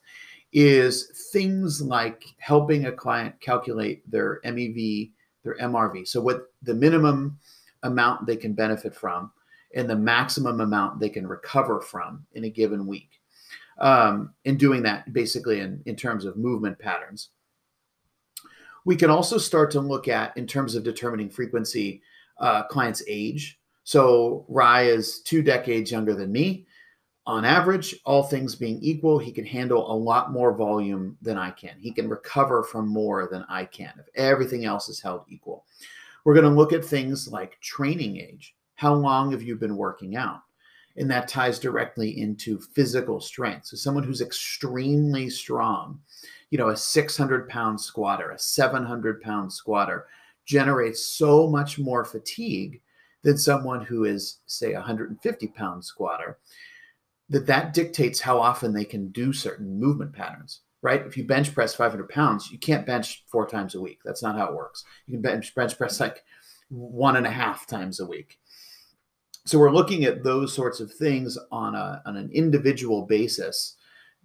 is 0.53 1.29
things 1.33 1.83
like 1.83 2.25
helping 2.39 2.87
a 2.87 2.93
client 2.93 3.39
calculate 3.41 4.09
their 4.11 4.41
MEV, 4.45 5.11
their 5.43 5.57
MRV. 5.59 6.07
So, 6.07 6.21
what 6.21 6.53
the 6.63 6.75
minimum 6.75 7.39
amount 7.83 8.27
they 8.27 8.37
can 8.37 8.53
benefit 8.55 8.95
from 8.95 9.31
and 9.75 9.89
the 9.89 9.97
maximum 9.97 10.61
amount 10.61 10.99
they 10.99 11.09
can 11.09 11.27
recover 11.27 11.81
from 11.81 12.25
in 12.33 12.45
a 12.45 12.51
given 12.51 12.87
week. 12.87 13.11
Um, 13.79 14.33
and 14.47 14.59
doing 14.59 14.83
that 14.85 15.13
basically 15.13 15.61
in, 15.61 15.83
in 15.85 15.97
terms 15.97 16.25
of 16.25 16.39
movement 16.39 16.79
patterns. 16.79 17.29
We 18.87 18.97
can 18.97 19.11
also 19.11 19.37
start 19.37 19.71
to 19.73 19.81
look 19.81 20.09
at, 20.09 20.35
in 20.39 20.47
terms 20.47 20.75
of 20.75 20.85
determining 20.85 21.29
frequency, 21.29 22.01
uh, 22.39 22.65
client's 22.65 23.03
age. 23.09 23.59
So, 23.85 24.45
Rye 24.49 24.83
is 24.83 25.21
two 25.21 25.43
decades 25.43 25.91
younger 25.91 26.15
than 26.15 26.33
me 26.33 26.67
on 27.27 27.45
average, 27.45 27.97
all 28.05 28.23
things 28.23 28.55
being 28.55 28.79
equal, 28.81 29.19
he 29.19 29.33
can 29.33 29.45
handle 29.45 29.91
a 29.91 29.95
lot 29.97 30.31
more 30.31 30.57
volume 30.57 31.19
than 31.21 31.37
I 31.37 31.51
can. 31.51 31.75
He 31.79 31.91
can 31.91 32.09
recover 32.09 32.63
from 32.63 32.89
more 32.89 33.29
than 33.31 33.45
I 33.49 33.65
can 33.65 33.93
if 33.99 34.07
everything 34.15 34.65
else 34.65 34.89
is 34.89 35.01
held 35.01 35.25
equal. 35.29 35.65
We're 36.25 36.35
going 36.35 36.45
to 36.45 36.51
look 36.51 36.73
at 36.73 36.85
things 36.85 37.29
like 37.29 37.61
training 37.61 38.19
age. 38.19 38.55
How 38.77 38.95
long 38.95 39.33
have 39.33 39.43
you 39.43 39.57
been 39.57 39.77
working 39.77 40.17
out? 40.17 40.43
And 40.97 41.11
that 41.11 41.29
ties 41.29 41.59
directly 41.59 42.21
into 42.21 42.61
physical 42.61 43.21
strength. 43.21 43.67
So, 43.67 43.77
someone 43.77 44.05
who's 44.05 44.23
extremely 44.23 45.29
strong, 45.29 46.01
you 46.51 46.59
know, 46.59 46.69
a 46.69 46.77
600 46.77 47.49
pound 47.49 47.81
squatter, 47.81 48.31
a 48.31 48.39
700 48.39 49.21
pound 49.21 49.53
squatter, 49.53 50.07
generates 50.47 51.07
so 51.07 51.47
much 51.47 51.79
more 51.79 52.05
fatigue 52.05 52.81
than 53.23 53.37
someone 53.37 53.85
who 53.85 54.05
is, 54.05 54.39
say, 54.47 54.73
a 54.73 54.77
150 54.77 55.47
pound 55.49 55.85
squatter 55.85 56.39
that 57.29 57.47
that 57.47 57.75
dictates 57.75 58.21
how 58.21 58.41
often 58.41 58.73
they 58.73 58.85
can 58.85 59.09
do 59.09 59.33
certain 59.33 59.79
movement 59.79 60.13
patterns 60.13 60.61
right? 60.83 61.05
If 61.05 61.17
you 61.17 61.25
bench 61.25 61.53
press 61.53 61.75
500 61.75 62.09
pounds 62.09 62.51
you 62.51 62.59
can't 62.59 62.87
bench 62.87 63.25
four 63.27 63.47
times 63.49 63.75
a 63.75 63.81
week. 63.81 63.99
That's 64.05 64.23
not 64.23 64.37
how 64.37 64.47
it 64.47 64.55
works. 64.55 64.85
You 65.07 65.15
can 65.15 65.23
bench 65.23 65.55
bench 65.55 65.77
press 65.77 65.99
like 65.99 66.23
one 66.69 67.17
and 67.17 67.27
a 67.27 67.31
half 67.31 67.67
times 67.67 67.99
a 67.99 68.07
week. 68.07 68.39
So 69.47 69.59
we're 69.59 69.73
looking 69.73 70.05
at 70.05 70.23
those 70.23 70.53
sorts 70.53 70.79
of 70.79 70.93
things 70.93 71.39
on 71.51 71.75
a 71.75 72.03
on 72.07 72.17
an 72.17 72.31
individual 72.33 73.03
basis 73.03 73.77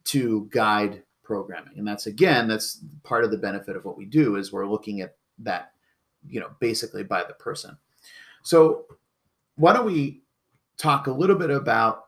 to 0.06 0.48
guide 0.52 1.04
programming. 1.24 1.78
And 1.78 1.88
that's 1.88 2.06
again 2.08 2.48
that's 2.48 2.84
part 3.04 3.24
of 3.24 3.32
the 3.32 3.38
benefit 3.38 3.76
of 3.76 3.84
what 3.84 3.98
we 3.98 4.06
do 4.06 4.36
is 4.36 4.52
we're 4.52 4.70
looking 4.70 5.02
at 5.02 5.16
that 5.40 5.72
you 6.28 6.40
know 6.40 6.50
basically 6.60 7.04
by 7.04 7.24
the 7.24 7.34
person 7.34 7.78
so 8.44 8.86
why 9.56 9.74
don't 9.74 9.86
we 9.86 10.22
talk 10.78 11.08
a 11.08 11.12
little 11.12 11.36
bit 11.36 11.52
about 11.52 12.06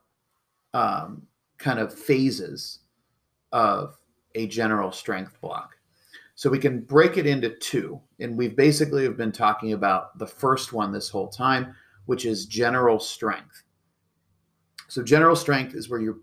um, 0.74 1.28
kind 1.58 1.80
of 1.80 1.94
phases 1.94 2.80
of 3.52 3.98
a 4.36 4.48
general 4.48 4.92
strength 4.92 5.40
block. 5.42 5.78
So 6.36 6.50
we 6.50 6.58
can 6.58 6.82
break 6.82 7.18
it 7.18 7.28
into 7.28 7.50
two. 7.50 8.02
And 8.20 8.36
we've 8.36 8.56
basically 8.56 9.04
have 9.04 9.18
been 9.18 9.32
talking 9.32 9.74
about 9.74 10.18
the 10.18 10.26
first 10.26 10.74
one 10.74 10.92
this 10.92 11.10
whole 11.10 11.28
time, 11.28 11.76
which 12.06 12.26
is 12.26 12.48
general 12.48 13.00
strength. 13.00 13.64
So 14.88 15.04
general 15.04 15.36
strength 15.36 15.76
is 15.76 15.90
where 15.90 16.02
you're 16.02 16.20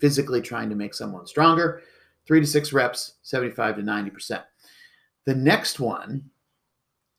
physically 0.00 0.42
trying 0.42 0.68
to 0.68 0.76
make 0.76 0.92
someone 0.92 1.26
stronger, 1.26 1.82
three 2.26 2.40
to 2.40 2.46
six 2.46 2.72
reps, 2.72 3.14
75 3.22 3.76
to 3.76 3.82
90%. 3.82 4.42
The 5.24 5.34
next 5.34 5.80
one 5.80 6.30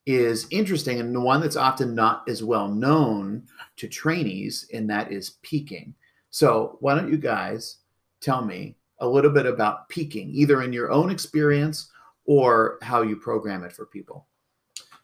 is 0.06 0.48
interesting 0.52 1.00
and 1.00 1.16
the 1.16 1.20
one 1.20 1.42
that's 1.42 1.56
often 1.56 1.96
not 1.96 2.28
as 2.30 2.44
well 2.44 2.68
known 2.68 3.44
to 3.78 3.88
trainees, 3.88 4.70
and 4.74 4.90
that 4.90 5.12
is 5.12 5.38
peaking. 5.42 5.96
So, 6.30 6.78
why 6.80 6.96
don't 6.96 7.12
you 7.12 7.18
guys 7.18 7.78
tell 8.22 8.44
me 8.44 8.78
a 9.00 9.08
little 9.08 9.32
bit 9.32 9.46
about 9.46 9.90
peaking, 9.90 10.30
either 10.30 10.62
in 10.62 10.74
your 10.74 10.92
own 10.92 11.10
experience 11.10 11.90
or 12.26 12.78
how 12.82 13.02
you 13.02 13.16
program 13.16 13.64
it 13.64 13.74
for 13.74 13.86
people? 13.86 14.28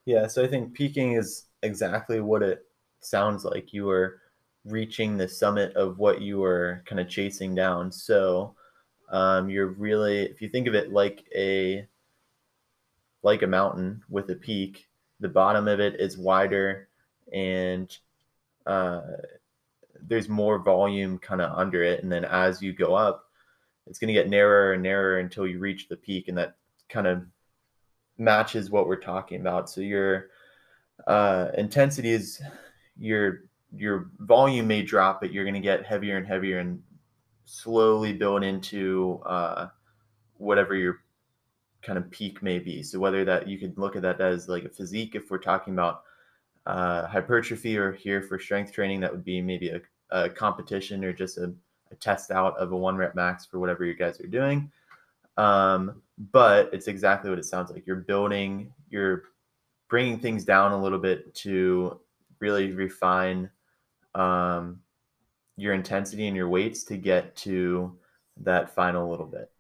Yeah, 0.06 0.28
so 0.28 0.44
I 0.44 0.48
think 0.48 0.74
peaking 0.74 1.14
is 1.14 1.46
exactly 1.64 2.22
what 2.22 2.42
it 2.42 2.66
sounds 3.00 3.46
like. 3.46 3.74
You 3.74 3.90
are 3.90 4.20
reaching 4.66 5.18
the 5.18 5.28
summit 5.28 5.76
of 5.76 5.98
what 5.98 6.22
you 6.22 6.44
are 6.44 6.84
kind 6.86 7.00
of 7.00 7.10
chasing 7.10 7.56
down. 7.56 7.92
So 7.92 8.56
um, 9.10 9.50
you're 9.50 9.68
really, 9.68 10.24
if 10.24 10.42
you 10.42 10.50
think 10.50 10.68
of 10.68 10.76
it 10.76 10.92
like 10.92 11.26
a 11.36 11.88
like 13.24 13.44
a 13.44 13.48
mountain 13.48 14.02
with 14.10 14.30
a 14.32 14.36
peak, 14.36 14.88
the 15.22 15.30
bottom 15.30 15.68
of 15.68 15.80
it 15.80 16.00
is 16.00 16.18
wider 16.18 16.90
and 17.32 17.98
uh, 18.66 19.02
there's 20.02 20.28
more 20.28 20.60
volume 20.60 21.18
kind 21.20 21.42
of 21.42 21.58
under 21.58 21.84
it. 21.84 22.04
And 22.04 22.12
then 22.12 22.26
as 22.26 22.62
you 22.62 22.74
go 22.74 22.96
up, 22.96 23.26
it's 23.88 24.00
going 24.00 24.10
to 24.10 24.14
get 24.14 24.30
narrower 24.30 24.74
and 24.74 24.84
narrower 24.84 25.20
until 25.20 25.48
you 25.48 25.60
reach 25.60 25.88
the 25.88 25.96
peak. 25.96 26.28
And 26.28 26.38
that 26.38 26.56
kind 26.90 27.08
of 27.08 27.24
matches 28.18 28.70
what 28.70 28.88
we're 28.88 29.00
talking 29.00 29.40
about. 29.40 29.70
So 29.70 29.82
your 29.82 30.28
uh, 31.08 31.50
intensity 31.58 32.12
is 32.12 32.42
your 32.98 33.44
your 33.74 34.10
volume 34.20 34.68
may 34.68 34.82
drop, 34.82 35.22
but 35.22 35.32
you're 35.32 35.46
going 35.46 35.54
to 35.54 35.62
get 35.62 35.86
heavier 35.86 36.18
and 36.18 36.28
heavier 36.28 36.60
and 36.60 36.82
slowly 37.46 38.12
build 38.12 38.44
into 38.44 39.22
uh, 39.26 39.68
whatever 40.38 40.76
your 40.76 41.00
kind 41.82 41.98
of 41.98 42.10
peak 42.12 42.44
may 42.44 42.60
be. 42.60 42.84
So 42.84 43.00
whether 43.00 43.26
that 43.26 43.48
you 43.48 43.58
could 43.58 43.78
look 43.78 43.96
at 43.96 44.02
that 44.04 44.22
as 44.22 44.48
like 44.48 44.66
a 44.66 44.70
physique, 44.70 45.16
if 45.16 45.32
we're 45.32 45.38
talking 45.38 45.74
about 45.74 46.04
uh, 46.66 47.08
hypertrophy, 47.08 47.78
or 47.78 47.92
here 47.92 48.22
for 48.22 48.40
strength 48.40 48.72
training, 48.72 49.00
that 49.00 49.12
would 49.12 49.26
be 49.26 49.42
maybe 49.42 49.70
a, 49.70 49.82
a 50.12 50.30
competition 50.30 51.04
or 51.04 51.12
just 51.12 51.38
a, 51.38 51.54
a, 51.92 51.96
test 51.96 52.30
out 52.30 52.56
of 52.58 52.72
a 52.72 52.78
one 52.78 52.96
rep 52.96 53.16
max 53.16 53.46
for 53.46 53.60
whatever 53.60 53.84
you 53.84 53.96
guys 53.96 54.20
are 54.20 54.28
doing. 54.28 54.72
Um, 55.38 56.02
but 56.32 56.70
it's 56.72 56.88
exactly 56.88 57.30
what 57.30 57.40
it 57.40 57.46
sounds 57.46 57.72
like. 57.72 57.88
You're 57.88 57.96
building, 57.96 58.72
you're 58.90 59.24
bringing 59.90 60.20
things 60.20 60.46
down 60.46 60.72
a 60.72 60.82
little 60.82 61.00
bit 61.00 61.34
to 61.36 62.00
really 62.40 62.72
refine 62.72 63.50
um, 64.14 64.82
your 65.58 65.74
intensity 65.74 66.28
and 66.28 66.36
your 66.36 66.50
weights 66.50 66.84
to 66.86 66.98
get 66.98 67.36
to 67.38 67.98
that 68.38 68.74
final 68.76 69.10
little 69.10 69.26
bit. 69.26 69.52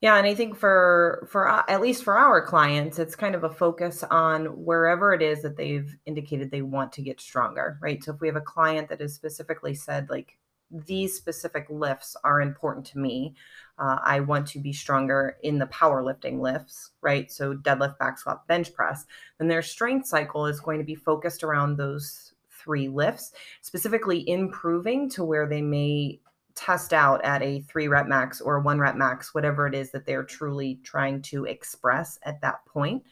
Yeah, 0.00 0.16
and 0.16 0.26
I 0.26 0.34
think 0.34 0.56
for 0.56 1.26
for 1.30 1.46
uh, 1.48 1.62
at 1.68 1.82
least 1.82 2.04
for 2.04 2.16
our 2.16 2.44
clients, 2.44 2.98
it's 2.98 3.14
kind 3.14 3.34
of 3.34 3.44
a 3.44 3.50
focus 3.50 4.02
on 4.04 4.46
wherever 4.64 5.12
it 5.12 5.20
is 5.20 5.42
that 5.42 5.56
they've 5.58 5.94
indicated 6.06 6.50
they 6.50 6.62
want 6.62 6.92
to 6.92 7.02
get 7.02 7.20
stronger, 7.20 7.78
right? 7.82 8.02
So 8.02 8.14
if 8.14 8.20
we 8.20 8.26
have 8.28 8.36
a 8.36 8.40
client 8.40 8.88
that 8.88 9.00
has 9.00 9.14
specifically 9.14 9.74
said 9.74 10.08
like 10.08 10.38
these 10.70 11.14
specific 11.16 11.66
lifts 11.68 12.16
are 12.24 12.40
important 12.40 12.86
to 12.86 12.98
me, 12.98 13.34
uh, 13.78 13.98
I 14.02 14.20
want 14.20 14.46
to 14.48 14.58
be 14.58 14.72
stronger 14.72 15.36
in 15.42 15.58
the 15.58 15.66
powerlifting 15.66 16.40
lifts, 16.40 16.92
right? 17.02 17.30
So 17.30 17.54
deadlift, 17.54 17.98
back 17.98 18.18
squat, 18.18 18.46
bench 18.46 18.72
press. 18.72 19.04
Then 19.38 19.48
their 19.48 19.62
strength 19.62 20.06
cycle 20.06 20.46
is 20.46 20.60
going 20.60 20.78
to 20.78 20.84
be 20.84 20.94
focused 20.94 21.42
around 21.44 21.76
those 21.76 22.32
three 22.50 22.88
lifts, 22.88 23.32
specifically 23.60 24.26
improving 24.28 25.10
to 25.10 25.24
where 25.24 25.46
they 25.46 25.62
may 25.62 26.20
test 26.60 26.92
out 26.92 27.24
at 27.24 27.42
a 27.42 27.62
three 27.62 27.88
rep 27.88 28.06
max 28.06 28.38
or 28.38 28.60
one 28.60 28.78
rep 28.78 28.94
max, 28.94 29.34
whatever 29.34 29.66
it 29.66 29.74
is 29.74 29.90
that 29.92 30.04
they're 30.04 30.22
truly 30.22 30.78
trying 30.84 31.22
to 31.22 31.46
express 31.46 32.18
at 32.24 32.38
that 32.42 32.64
point. 32.66 33.02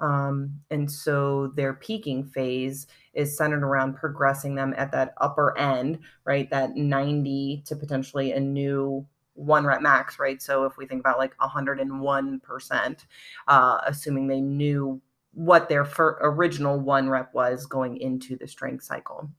Um, 0.00 0.60
and 0.70 0.90
so 0.90 1.48
their 1.56 1.72
peaking 1.72 2.24
phase 2.24 2.86
is 3.14 3.34
centered 3.34 3.62
around 3.64 3.96
progressing 3.96 4.54
them 4.54 4.74
at 4.76 4.92
that 4.92 5.14
upper 5.16 5.56
end, 5.56 6.00
right? 6.26 6.50
That 6.50 6.76
90 6.76 7.62
to 7.66 7.76
potentially 7.76 8.32
a 8.32 8.40
new 8.40 9.06
one 9.32 9.64
rep 9.64 9.80
max, 9.80 10.18
right? 10.18 10.42
So 10.42 10.64
if 10.64 10.76
we 10.76 10.84
think 10.86 11.00
about 11.00 11.18
like 11.18 11.34
101%, 11.38 13.06
uh, 13.48 13.78
assuming 13.86 14.26
they 14.26 14.40
knew 14.40 15.00
what 15.32 15.70
their 15.70 15.88
original 16.20 16.78
one 16.78 17.08
rep 17.08 17.32
was 17.32 17.64
going 17.64 17.96
into 17.98 18.36
the 18.36 18.46
strength 18.46 18.84
cycle. 18.84 19.30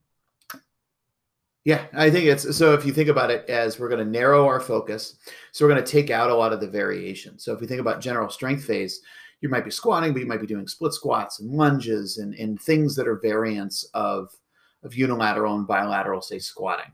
Yeah, 1.70 1.86
I 1.94 2.10
think 2.10 2.26
it's 2.26 2.58
so. 2.58 2.74
If 2.74 2.84
you 2.84 2.92
think 2.92 3.10
about 3.10 3.30
it 3.30 3.48
as 3.48 3.78
we're 3.78 3.90
going 3.90 4.04
to 4.04 4.12
narrow 4.12 4.48
our 4.48 4.60
focus, 4.60 5.18
so 5.52 5.64
we're 5.64 5.72
going 5.72 5.86
to 5.86 5.92
take 5.92 6.10
out 6.10 6.32
a 6.32 6.36
lot 6.36 6.52
of 6.52 6.62
the 6.62 6.68
variation. 6.68 7.38
So 7.38 7.54
if 7.54 7.62
we 7.62 7.68
think 7.68 7.80
about 7.80 8.02
general 8.02 8.28
strength 8.32 8.66
phase, 8.66 9.02
you 9.42 9.50
might 9.50 9.66
be 9.66 9.70
squatting, 9.70 10.12
but 10.12 10.20
you 10.20 10.26
might 10.26 10.42
be 10.42 10.48
doing 10.48 10.68
split 10.68 10.94
squats 10.94 11.42
and 11.42 11.52
lunges 11.52 12.18
and, 12.18 12.34
and 12.34 12.60
things 12.60 12.96
that 12.96 13.08
are 13.08 13.20
variants 13.20 13.84
of, 13.94 14.36
of 14.82 14.96
unilateral 14.96 15.58
and 15.58 15.68
bilateral, 15.68 16.24
say 16.24 16.40
squatting. 16.40 16.92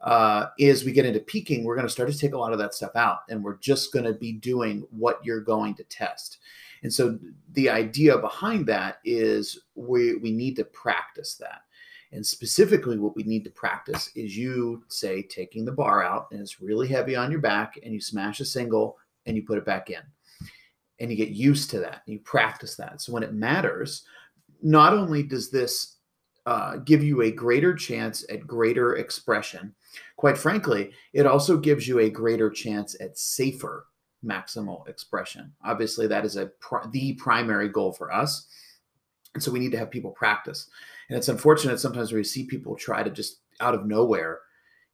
Uh, 0.00 0.46
as 0.62 0.82
we 0.82 0.92
get 0.92 1.04
into 1.04 1.20
peaking, 1.20 1.62
we're 1.62 1.76
going 1.76 1.86
to 1.86 1.92
start 1.92 2.10
to 2.10 2.16
take 2.16 2.32
a 2.32 2.38
lot 2.38 2.54
of 2.54 2.58
that 2.58 2.72
stuff 2.72 2.96
out 2.96 3.18
and 3.28 3.44
we're 3.44 3.58
just 3.58 3.92
going 3.92 4.06
to 4.06 4.14
be 4.14 4.32
doing 4.32 4.86
what 4.92 5.20
you're 5.22 5.42
going 5.42 5.74
to 5.74 5.84
test. 5.84 6.38
And 6.82 6.90
so 6.90 7.18
the 7.52 7.68
idea 7.68 8.16
behind 8.16 8.64
that 8.68 8.96
is 9.04 9.60
we, 9.74 10.16
we 10.16 10.32
need 10.32 10.56
to 10.56 10.64
practice 10.64 11.34
that. 11.34 11.65
And 12.16 12.26
specifically, 12.26 12.98
what 12.98 13.14
we 13.14 13.24
need 13.24 13.44
to 13.44 13.50
practice 13.50 14.10
is 14.16 14.36
you 14.36 14.82
say 14.88 15.22
taking 15.22 15.66
the 15.66 15.72
bar 15.72 16.02
out 16.02 16.28
and 16.32 16.40
it's 16.40 16.62
really 16.62 16.88
heavy 16.88 17.14
on 17.14 17.30
your 17.30 17.42
back, 17.42 17.78
and 17.82 17.92
you 17.92 18.00
smash 18.00 18.40
a 18.40 18.44
single 18.44 18.96
and 19.26 19.36
you 19.36 19.44
put 19.44 19.58
it 19.58 19.66
back 19.66 19.90
in. 19.90 20.00
And 20.98 21.10
you 21.10 21.16
get 21.16 21.28
used 21.28 21.68
to 21.70 21.78
that. 21.80 22.00
You 22.06 22.18
practice 22.20 22.74
that. 22.76 23.02
So 23.02 23.12
when 23.12 23.22
it 23.22 23.34
matters, 23.34 24.04
not 24.62 24.94
only 24.94 25.22
does 25.22 25.50
this 25.50 25.96
uh, 26.46 26.78
give 26.78 27.04
you 27.04 27.20
a 27.20 27.30
greater 27.30 27.74
chance 27.74 28.24
at 28.30 28.46
greater 28.46 28.96
expression, 28.96 29.74
quite 30.16 30.38
frankly, 30.38 30.92
it 31.12 31.26
also 31.26 31.58
gives 31.58 31.86
you 31.86 31.98
a 31.98 32.08
greater 32.08 32.48
chance 32.48 32.96
at 32.98 33.18
safer 33.18 33.88
maximal 34.24 34.88
expression. 34.88 35.52
Obviously, 35.62 36.06
that 36.06 36.24
is 36.24 36.36
a 36.36 36.46
pr- 36.60 36.88
the 36.92 37.12
primary 37.14 37.68
goal 37.68 37.92
for 37.92 38.10
us. 38.10 38.46
And 39.34 39.42
so 39.42 39.52
we 39.52 39.58
need 39.58 39.72
to 39.72 39.78
have 39.78 39.90
people 39.90 40.12
practice. 40.12 40.70
And 41.08 41.16
it's 41.16 41.28
unfortunate 41.28 41.78
sometimes 41.78 42.12
where 42.12 42.18
you 42.18 42.24
see 42.24 42.44
people 42.44 42.74
try 42.74 43.02
to 43.02 43.10
just 43.10 43.38
out 43.60 43.74
of 43.74 43.86
nowhere 43.86 44.40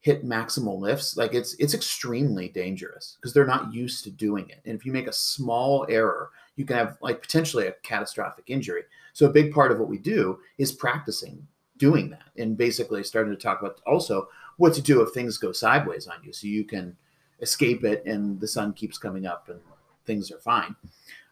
hit 0.01 0.27
maximal 0.27 0.79
lifts. 0.79 1.17
Like 1.17 1.33
it's 1.33 1.55
it's 1.55 1.75
extremely 1.75 2.49
dangerous 2.49 3.17
because 3.21 3.33
they're 3.33 3.47
not 3.47 3.73
used 3.73 4.05
to 4.05 4.11
doing 4.11 4.49
it. 4.51 4.61
And 4.67 4.75
if 4.75 4.85
you 4.85 4.93
make 4.93 5.07
a 5.07 5.13
small 5.13 5.87
error, 5.89 6.31
you 6.57 6.65
can 6.65 6.77
have 6.77 6.99
like 7.01 7.23
potentially 7.23 7.69
a 7.69 7.73
catastrophic 7.83 8.45
injury. 8.49 8.83
So 9.15 9.27
a 9.27 9.33
big 9.33 9.53
part 9.53 9.73
of 9.73 9.79
what 9.79 9.89
we 9.89 9.99
do 9.99 10.41
is 10.59 10.73
practicing 10.73 11.47
doing 11.79 12.11
that 12.11 12.31
and 12.37 12.57
basically 12.57 13.03
starting 13.03 13.35
to 13.35 13.41
talk 13.41 13.61
about 13.61 13.81
also 13.87 14.29
what 14.59 14.75
to 14.75 14.83
do 14.83 15.01
if 15.01 15.13
things 15.13 15.39
go 15.39 15.53
sideways 15.53 16.07
on 16.07 16.23
you 16.23 16.33
so 16.33 16.47
you 16.47 16.65
can 16.65 16.97
escape 17.41 17.85
it 17.85 18.05
and 18.05 18.41
the 18.41 18.47
sun 18.47 18.73
keeps 18.73 18.99
coming 18.99 19.27
up 19.27 19.49
and 19.49 19.59
things 20.05 20.31
are 20.31 20.39
fine. 20.39 20.75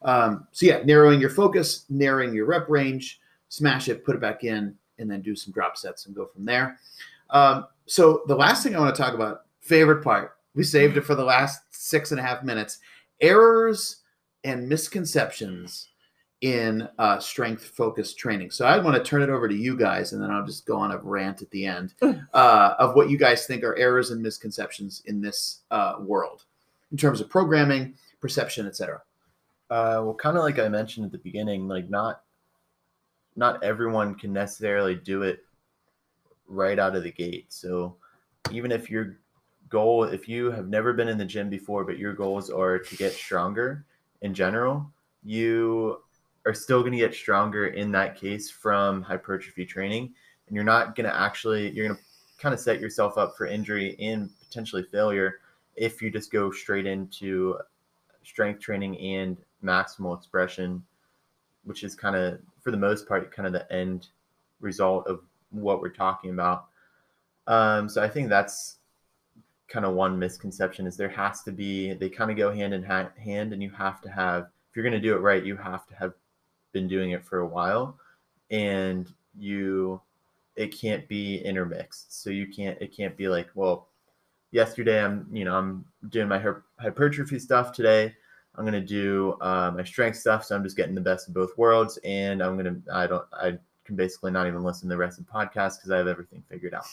Um, 0.03 0.47
so 0.53 0.67
yeah, 0.67 0.83
narrowing 0.85 1.21
your 1.21 1.31
focus, 1.31 1.85
narrowing 1.89 2.35
your 2.35 2.47
rep 2.47 2.69
range, 2.69 3.20
smash 3.51 3.89
it, 3.89 4.05
put 4.05 4.17
it 4.17 4.21
back 4.21 4.45
in, 4.45 4.75
and 4.99 5.11
then 5.11 5.21
do 5.21 5.37
some 5.37 5.53
drop 5.53 5.77
sets 5.77 6.07
and 6.07 6.17
go 6.17 6.25
from 6.25 6.47
there. 6.47 6.79
Um, 7.29 7.67
so 7.87 8.23
the 8.27 8.35
last 8.35 8.63
thing 8.63 8.75
I 8.75 8.81
want 8.81 8.95
to 8.95 9.03
talk 9.03 9.15
about, 9.15 9.43
favorite 9.61 10.03
part, 10.03 10.37
we 10.55 10.63
saved 10.63 10.97
it 10.97 11.03
for 11.03 11.15
the 11.15 11.25
last 11.25 11.63
six 11.71 12.11
and 12.11 12.21
a 12.21 12.23
half 12.23 12.43
minutes. 12.43 12.79
Errors 13.21 13.99
and 14.45 14.69
misconceptions 14.69 15.89
in 16.41 16.89
uh, 16.99 17.19
strength 17.19 17.65
focused 17.65 18.19
training. 18.19 18.51
So 18.51 18.65
I 18.65 18.79
want 18.79 18.97
to 18.97 19.03
turn 19.03 19.21
it 19.21 19.29
over 19.29 19.47
to 19.47 19.55
you 19.55 19.77
guys, 19.77 20.13
and 20.13 20.23
then 20.23 20.31
I'll 20.31 20.47
just 20.47 20.65
go 20.65 20.79
on 20.79 20.91
a 20.91 20.99
rant 20.99 21.43
at 21.43 21.51
the 21.51 21.67
end 21.67 21.95
uh, 22.03 22.75
of 22.79 22.95
what 22.95 23.11
you 23.11 23.19
guys 23.19 23.47
think 23.47 23.63
are 23.63 23.77
errors 23.77 24.11
and 24.11 24.23
misconceptions 24.23 25.03
in 25.05 25.21
this 25.21 25.61
uh, 25.71 25.97
world 26.01 26.45
in 26.93 26.97
terms 26.97 27.21
of 27.21 27.29
programming, 27.29 27.95
perception, 28.21 28.67
etc. 28.67 29.03
Uh, 29.69 30.01
well, 30.03 30.15
kind 30.15 30.37
of 30.37 30.43
like 30.43 30.59
I 30.59 30.69
mentioned 30.69 31.05
at 31.05 31.13
the 31.13 31.19
beginning, 31.19 31.69
like 31.69 31.91
not 31.91 32.23
not 33.37 33.63
everyone 33.63 34.15
can 34.15 34.33
necessarily 34.33 34.95
do 34.95 35.23
it 35.23 35.45
right 36.49 36.79
out 36.79 36.97
of 36.97 37.03
the 37.03 37.13
gate. 37.13 37.47
So 37.49 37.97
even 38.51 38.73
if 38.73 38.91
your 38.91 39.19
goal, 39.69 40.05
if 40.05 40.29
you 40.29 40.51
have 40.51 40.69
never 40.69 40.93
been 40.93 41.09
in 41.09 41.19
the 41.19 41.25
gym 41.25 41.49
before, 41.49 41.85
but 41.85 41.99
your 41.99 42.13
goals 42.13 42.51
are 42.51 42.79
to 42.79 42.97
get 42.97 43.13
stronger 43.13 43.85
in 44.23 44.35
general, 44.35 44.91
you 45.25 46.01
are 46.47 46.55
still 46.55 46.81
going 46.81 46.93
to 46.93 46.99
get 46.99 47.15
stronger 47.15 47.69
in 47.69 47.93
that 47.93 48.17
case 48.17 48.51
from 48.51 49.03
hypertrophy 49.03 49.65
training. 49.65 50.13
And 50.47 50.55
you're 50.57 50.65
not 50.65 50.97
going 50.97 51.09
to 51.09 51.17
actually, 51.17 51.71
you're 51.71 51.87
going 51.87 51.97
to 51.97 52.05
kind 52.39 52.53
of 52.53 52.61
set 52.61 52.81
yourself 52.81 53.17
up 53.17 53.37
for 53.37 53.47
injury 53.47 53.97
and 54.01 54.31
potentially 54.41 54.83
failure 54.83 55.41
if 55.77 56.03
you 56.03 56.11
just 56.11 56.33
go 56.33 56.51
straight 56.51 56.87
into 56.87 57.57
strength 58.25 58.61
training 58.61 58.99
and 58.99 59.37
maximal 59.63 60.17
expression, 60.17 60.83
which 61.65 61.85
is 61.85 61.95
kind 61.95 62.17
of 62.17 62.41
for 62.63 62.71
the 62.71 62.77
most 62.77 63.09
part, 63.09 63.35
kind 63.35 63.47
of 63.47 63.53
the 63.53 63.71
end 63.73 64.09
result 64.61 65.07
of 65.07 65.21
what 65.51 65.81
we're 65.81 65.89
talking 65.89 66.31
about. 66.31 66.67
Um, 67.47 67.89
so 67.89 68.03
I 68.03 68.09
think 68.09 68.29
that's 68.29 68.77
kind 69.71 69.87
of 69.87 69.95
one 69.95 70.19
misconception 70.19 70.87
is 70.87 70.97
there 70.97 71.09
has 71.09 71.43
to 71.45 71.53
be 71.53 71.95
they 71.95 72.09
kind 72.09 72.31
of 72.31 72.37
go 72.37 72.53
hand 72.53 72.75
in 72.75 72.83
hand 72.83 73.53
and 73.53 73.63
you 73.63 73.71
have 73.71 74.01
to 74.01 74.11
have 74.11 74.49
if 74.69 74.77
you're 74.77 74.83
going 74.83 74.93
to 74.93 75.01
do 75.01 75.15
it 75.15 75.21
right 75.21 75.45
you 75.45 75.57
have 75.57 75.87
to 75.87 75.95
have 75.95 76.13
been 76.73 76.89
doing 76.89 77.13
it 77.13 77.25
for 77.25 77.39
a 77.39 77.47
while 77.47 77.97
and 78.51 79.13
you 79.39 80.01
it 80.57 80.77
can't 80.77 81.07
be 81.07 81.39
intermixed 81.39 82.21
so 82.21 82.31
you 82.31 82.49
can't 82.49 82.77
it 82.81 82.95
can't 82.95 83.17
be 83.17 83.29
like 83.29 83.49
well 83.55 83.87
yesterday 84.51 85.05
i'm 85.05 85.25
you 85.33 85.45
know 85.45 85.55
i'm 85.55 85.85
doing 86.09 86.27
my 86.27 86.45
hypertrophy 86.81 87.39
stuff 87.39 87.73
today 87.73 88.13
I'm 88.61 88.67
gonna 88.67 88.83
do 88.83 89.39
uh, 89.41 89.73
my 89.75 89.83
strength 89.83 90.19
stuff, 90.19 90.45
so 90.45 90.55
I'm 90.55 90.63
just 90.63 90.77
getting 90.77 90.95
the 90.95 91.01
best 91.01 91.29
of 91.29 91.33
both 91.33 91.57
worlds, 91.57 91.99
and 92.05 92.43
I'm 92.43 92.59
gonna 92.59 92.77
I 92.93 93.07
don't 93.07 93.25
I 93.33 93.57
can 93.87 93.97
basically 93.97 94.33
not 94.33 94.47
even 94.47 94.63
listen 94.63 94.83
to 94.83 94.95
the 94.95 94.99
rest 94.99 95.19
of 95.19 95.25
the 95.25 95.33
podcast 95.33 95.79
because 95.79 95.91
I 95.91 95.97
have 95.97 96.07
everything 96.07 96.45
figured 96.47 96.75
out. 96.75 96.85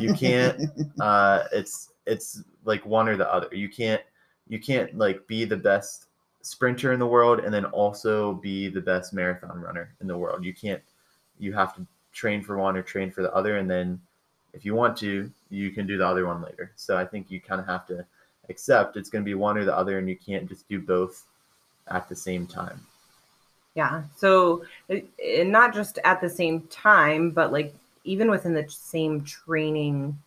You 0.00 0.14
can't. 0.14 0.60
uh, 1.00 1.44
it's 1.52 1.92
it's 2.06 2.42
like 2.64 2.84
one 2.84 3.08
or 3.08 3.16
the 3.16 3.32
other. 3.32 3.46
You 3.52 3.68
can't 3.68 4.02
you 4.48 4.58
can't 4.58 4.98
like 4.98 5.24
be 5.28 5.44
the 5.44 5.56
best 5.56 6.06
sprinter 6.42 6.92
in 6.92 6.98
the 6.98 7.06
world 7.06 7.38
and 7.38 7.54
then 7.54 7.66
also 7.66 8.34
be 8.34 8.68
the 8.68 8.80
best 8.80 9.12
marathon 9.12 9.60
runner 9.60 9.94
in 10.00 10.08
the 10.08 10.18
world. 10.18 10.44
You 10.44 10.54
can't. 10.54 10.82
You 11.38 11.52
have 11.52 11.72
to 11.76 11.86
train 12.12 12.42
for 12.42 12.58
one 12.58 12.76
or 12.76 12.82
train 12.82 13.12
for 13.12 13.22
the 13.22 13.32
other, 13.32 13.58
and 13.58 13.70
then 13.70 14.00
if 14.54 14.64
you 14.64 14.74
want 14.74 14.96
to, 14.96 15.30
you 15.50 15.70
can 15.70 15.86
do 15.86 15.98
the 15.98 16.06
other 16.06 16.26
one 16.26 16.42
later. 16.42 16.72
So 16.74 16.96
I 16.96 17.04
think 17.04 17.30
you 17.30 17.40
kind 17.40 17.60
of 17.60 17.68
have 17.68 17.86
to 17.86 18.04
accept 18.48 18.96
it's 18.96 19.10
going 19.10 19.22
to 19.22 19.28
be 19.28 19.34
one 19.34 19.58
or 19.58 19.64
the 19.64 19.76
other, 19.76 19.98
and 19.98 20.08
you 20.08 20.16
can't 20.16 20.48
just 20.48 20.68
do 20.68 20.80
both 20.80 21.24
at 21.88 22.08
the 22.08 22.16
same 22.16 22.46
time. 22.46 22.80
Yeah. 23.74 24.04
So, 24.16 24.64
uh, 24.90 24.96
and 25.22 25.52
not 25.52 25.74
just 25.74 25.98
at 26.04 26.20
the 26.20 26.30
same 26.30 26.62
time, 26.62 27.30
but 27.30 27.52
like 27.52 27.74
even 28.04 28.30
within 28.30 28.54
the 28.54 28.66
same 28.68 29.22
training 29.22 30.18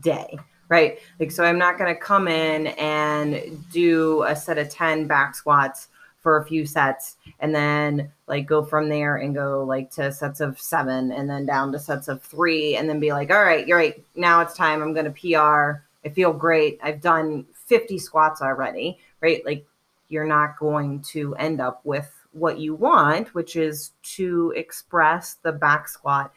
day, 0.00 0.38
right? 0.68 1.00
Like, 1.18 1.32
so 1.32 1.44
I'm 1.44 1.58
not 1.58 1.78
going 1.78 1.92
to 1.92 2.00
come 2.00 2.28
in 2.28 2.68
and 2.68 3.68
do 3.72 4.22
a 4.22 4.36
set 4.36 4.58
of 4.58 4.70
10 4.70 5.06
back 5.06 5.34
squats 5.34 5.88
for 6.20 6.36
a 6.36 6.44
few 6.44 6.64
sets 6.64 7.16
and 7.40 7.52
then 7.52 8.10
like 8.28 8.46
go 8.46 8.62
from 8.62 8.88
there 8.88 9.16
and 9.16 9.34
go 9.34 9.64
like 9.64 9.90
to 9.90 10.12
sets 10.12 10.40
of 10.40 10.60
seven 10.60 11.10
and 11.10 11.28
then 11.28 11.44
down 11.44 11.72
to 11.72 11.80
sets 11.80 12.06
of 12.06 12.22
three 12.22 12.76
and 12.76 12.88
then 12.88 13.00
be 13.00 13.12
like, 13.12 13.32
all 13.32 13.42
right, 13.42 13.66
you're 13.66 13.76
right. 13.76 14.02
Now 14.14 14.40
it's 14.40 14.54
time. 14.54 14.80
I'm 14.80 14.94
going 14.94 15.06
to 15.06 15.10
PR. 15.10 15.82
I 16.04 16.12
feel 16.12 16.32
great. 16.32 16.78
I've 16.82 17.00
done 17.00 17.44
50 17.72 17.98
squats 17.98 18.42
already, 18.42 18.98
right? 19.22 19.42
Like, 19.46 19.64
you're 20.10 20.26
not 20.26 20.58
going 20.58 21.00
to 21.00 21.34
end 21.36 21.58
up 21.58 21.80
with 21.84 22.12
what 22.32 22.58
you 22.58 22.74
want, 22.74 23.34
which 23.34 23.56
is 23.56 23.92
to 24.02 24.52
express 24.54 25.36
the 25.42 25.52
back 25.52 25.88
squat 25.88 26.34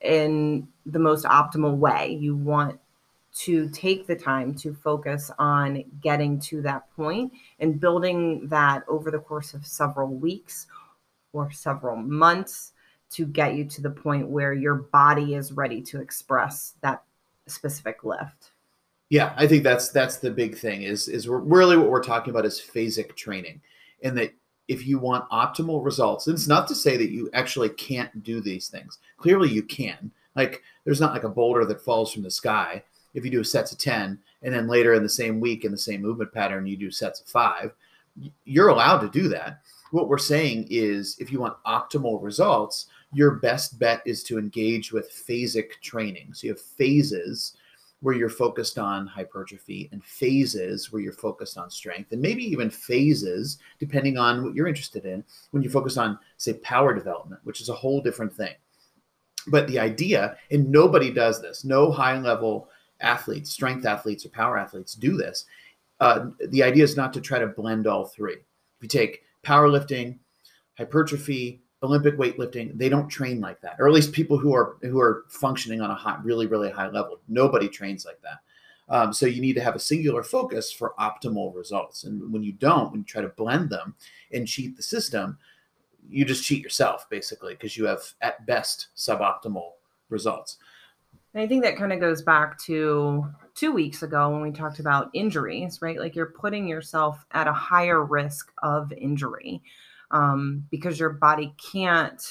in 0.00 0.66
the 0.86 0.98
most 0.98 1.26
optimal 1.26 1.76
way. 1.76 2.16
You 2.18 2.34
want 2.34 2.80
to 3.40 3.68
take 3.68 4.06
the 4.06 4.16
time 4.16 4.54
to 4.54 4.72
focus 4.72 5.30
on 5.38 5.84
getting 6.00 6.40
to 6.40 6.62
that 6.62 6.90
point 6.96 7.30
and 7.58 7.78
building 7.78 8.48
that 8.48 8.82
over 8.88 9.10
the 9.10 9.18
course 9.18 9.52
of 9.52 9.66
several 9.66 10.08
weeks 10.08 10.66
or 11.34 11.50
several 11.50 11.96
months 11.96 12.72
to 13.10 13.26
get 13.26 13.54
you 13.54 13.66
to 13.66 13.82
the 13.82 13.90
point 13.90 14.28
where 14.28 14.54
your 14.54 14.76
body 14.76 15.34
is 15.34 15.52
ready 15.52 15.82
to 15.82 16.00
express 16.00 16.72
that 16.80 17.02
specific 17.46 18.02
lift. 18.02 18.49
Yeah, 19.10 19.34
I 19.36 19.46
think 19.48 19.64
that's 19.64 19.90
that's 19.90 20.16
the 20.18 20.30
big 20.30 20.56
thing 20.56 20.82
is 20.82 21.08
is 21.08 21.28
really 21.28 21.76
what 21.76 21.90
we're 21.90 22.02
talking 22.02 22.30
about 22.30 22.46
is 22.46 22.60
phasic 22.60 23.16
training, 23.16 23.60
and 24.02 24.16
that 24.16 24.32
if 24.68 24.86
you 24.86 25.00
want 25.00 25.28
optimal 25.30 25.84
results, 25.84 26.28
it's 26.28 26.46
not 26.46 26.68
to 26.68 26.76
say 26.76 26.96
that 26.96 27.10
you 27.10 27.28
actually 27.34 27.70
can't 27.70 28.22
do 28.22 28.40
these 28.40 28.68
things. 28.68 28.98
Clearly, 29.16 29.48
you 29.48 29.64
can. 29.64 30.12
Like, 30.36 30.62
there's 30.84 31.00
not 31.00 31.12
like 31.12 31.24
a 31.24 31.28
boulder 31.28 31.64
that 31.64 31.80
falls 31.80 32.12
from 32.12 32.22
the 32.22 32.30
sky. 32.30 32.84
If 33.12 33.24
you 33.24 33.32
do 33.32 33.42
sets 33.42 33.72
of 33.72 33.78
10, 33.78 34.16
and 34.42 34.54
then 34.54 34.68
later 34.68 34.94
in 34.94 35.02
the 35.02 35.08
same 35.08 35.40
week 35.40 35.64
in 35.64 35.72
the 35.72 35.76
same 35.76 36.00
movement 36.00 36.32
pattern, 36.32 36.66
you 36.66 36.76
do 36.76 36.92
sets 36.92 37.20
of 37.20 37.26
five, 37.26 37.72
you're 38.44 38.68
allowed 38.68 39.00
to 39.00 39.10
do 39.10 39.28
that. 39.28 39.60
What 39.90 40.08
we're 40.08 40.18
saying 40.18 40.68
is 40.70 41.16
if 41.18 41.32
you 41.32 41.40
want 41.40 41.62
optimal 41.66 42.22
results, 42.22 42.86
your 43.12 43.32
best 43.32 43.76
bet 43.80 44.02
is 44.06 44.22
to 44.24 44.38
engage 44.38 44.92
with 44.92 45.10
phasic 45.10 45.80
training. 45.82 46.32
So 46.32 46.46
you 46.46 46.52
have 46.52 46.60
phases 46.60 47.56
where 48.02 48.14
you're 48.14 48.30
focused 48.30 48.78
on 48.78 49.06
hypertrophy 49.06 49.88
and 49.92 50.02
phases 50.04 50.90
where 50.90 51.02
you're 51.02 51.12
focused 51.12 51.58
on 51.58 51.70
strength 51.70 52.12
and 52.12 52.20
maybe 52.20 52.42
even 52.42 52.70
phases 52.70 53.58
depending 53.78 54.16
on 54.16 54.42
what 54.42 54.54
you're 54.54 54.66
interested 54.66 55.04
in 55.04 55.22
when 55.50 55.62
you 55.62 55.68
focus 55.68 55.96
on 55.96 56.18
say 56.38 56.54
power 56.54 56.94
development 56.94 57.40
which 57.44 57.60
is 57.60 57.68
a 57.68 57.74
whole 57.74 58.00
different 58.00 58.32
thing. 58.32 58.54
But 59.46 59.66
the 59.68 59.78
idea 59.78 60.36
and 60.50 60.70
nobody 60.70 61.12
does 61.12 61.40
this 61.40 61.64
no 61.64 61.90
high 61.90 62.18
level 62.18 62.68
athletes 63.00 63.50
strength 63.50 63.86
athletes 63.86 64.24
or 64.26 64.30
power 64.30 64.58
athletes 64.58 64.94
do 64.94 65.16
this 65.16 65.46
uh, 66.00 66.30
the 66.48 66.62
idea 66.62 66.82
is 66.82 66.96
not 66.96 67.12
to 67.12 67.20
try 67.20 67.38
to 67.38 67.46
blend 67.46 67.86
all 67.86 68.06
three. 68.06 68.34
If 68.34 68.82
you 68.82 68.88
take 68.88 69.22
powerlifting 69.44 70.18
hypertrophy 70.76 71.62
Olympic 71.82 72.16
weightlifting, 72.16 72.76
they 72.76 72.88
don't 72.88 73.08
train 73.08 73.40
like 73.40 73.60
that, 73.62 73.76
or 73.78 73.86
at 73.86 73.94
least 73.94 74.12
people 74.12 74.36
who 74.36 74.54
are 74.54 74.76
who 74.82 75.00
are 75.00 75.24
functioning 75.28 75.80
on 75.80 75.90
a 75.90 75.94
high, 75.94 76.18
really, 76.22 76.46
really 76.46 76.70
high 76.70 76.88
level. 76.88 77.20
Nobody 77.28 77.68
trains 77.68 78.04
like 78.04 78.20
that. 78.22 78.40
Um, 78.90 79.12
so 79.12 79.24
you 79.24 79.40
need 79.40 79.54
to 79.54 79.62
have 79.62 79.76
a 79.76 79.80
singular 79.80 80.22
focus 80.22 80.72
for 80.72 80.94
optimal 80.98 81.54
results. 81.54 82.04
And 82.04 82.32
when 82.32 82.42
you 82.42 82.52
don't, 82.52 82.90
when 82.90 83.00
you 83.00 83.06
try 83.06 83.22
to 83.22 83.28
blend 83.28 83.70
them 83.70 83.94
and 84.32 84.48
cheat 84.48 84.76
the 84.76 84.82
system, 84.82 85.38
you 86.08 86.24
just 86.24 86.44
cheat 86.44 86.62
yourself 86.62 87.08
basically 87.08 87.54
because 87.54 87.76
you 87.76 87.86
have 87.86 88.02
at 88.20 88.44
best 88.46 88.88
suboptimal 88.96 89.70
results. 90.08 90.58
And 91.32 91.42
I 91.42 91.46
think 91.46 91.62
that 91.62 91.76
kind 91.76 91.92
of 91.92 92.00
goes 92.00 92.20
back 92.20 92.58
to 92.64 93.24
two 93.54 93.70
weeks 93.70 94.02
ago 94.02 94.30
when 94.30 94.42
we 94.42 94.50
talked 94.50 94.80
about 94.80 95.10
injuries, 95.14 95.80
right? 95.80 96.00
Like 96.00 96.16
you're 96.16 96.26
putting 96.26 96.66
yourself 96.66 97.24
at 97.30 97.46
a 97.46 97.52
higher 97.52 98.04
risk 98.04 98.50
of 98.64 98.92
injury 98.92 99.62
um, 100.10 100.66
because 100.70 100.98
your 100.98 101.10
body 101.10 101.54
can't 101.72 102.22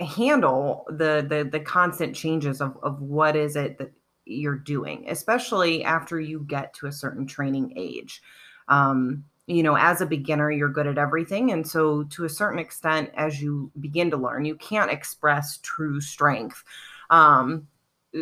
handle 0.00 0.86
the, 0.88 1.24
the 1.28 1.48
the 1.50 1.60
constant 1.60 2.16
changes 2.16 2.60
of, 2.60 2.76
of 2.82 3.00
what 3.00 3.36
is 3.36 3.54
it 3.54 3.78
that 3.78 3.92
you're 4.24 4.56
doing 4.56 5.04
especially 5.08 5.84
after 5.84 6.20
you 6.20 6.40
get 6.46 6.72
to 6.74 6.86
a 6.86 6.92
certain 6.92 7.26
training 7.26 7.72
age. 7.76 8.22
Um, 8.68 9.24
you 9.46 9.62
know 9.62 9.76
as 9.76 10.00
a 10.00 10.06
beginner 10.06 10.50
you're 10.50 10.68
good 10.68 10.86
at 10.86 10.98
everything. 10.98 11.52
And 11.52 11.66
so 11.66 12.04
to 12.04 12.24
a 12.24 12.28
certain 12.28 12.58
extent 12.58 13.10
as 13.14 13.42
you 13.42 13.70
begin 13.80 14.10
to 14.10 14.16
learn 14.16 14.44
you 14.44 14.54
can't 14.56 14.90
express 14.90 15.58
true 15.58 16.00
strength. 16.00 16.62
Um, 17.10 17.66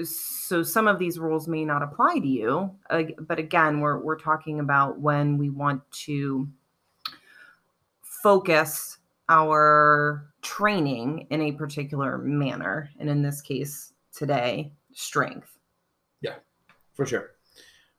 so 0.04 0.62
some 0.62 0.88
of 0.88 0.98
these 0.98 1.18
rules 1.18 1.48
may 1.48 1.64
not 1.64 1.82
apply 1.82 2.18
to 2.18 2.26
you. 2.26 2.70
Uh, 2.90 3.04
but 3.20 3.38
again 3.38 3.80
we're, 3.80 3.98
we're 3.98 4.18
talking 4.18 4.58
about 4.58 5.00
when 5.00 5.38
we 5.38 5.50
want 5.50 5.82
to 5.92 6.48
focus 8.22 8.98
our 9.28 10.30
training 10.42 11.26
in 11.30 11.42
a 11.42 11.52
particular 11.52 12.18
manner. 12.18 12.90
And 12.98 13.08
in 13.08 13.22
this 13.22 13.40
case, 13.40 13.92
today, 14.14 14.72
strength. 14.92 15.58
Yeah, 16.20 16.36
for 16.94 17.06
sure. 17.06 17.30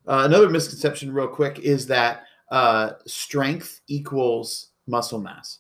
Uh, 0.07 0.23
another 0.25 0.49
misconception, 0.49 1.13
real 1.13 1.27
quick, 1.27 1.59
is 1.59 1.85
that 1.87 2.23
uh, 2.51 2.93
strength 3.05 3.81
equals 3.87 4.69
muscle 4.87 5.19
mass. 5.19 5.59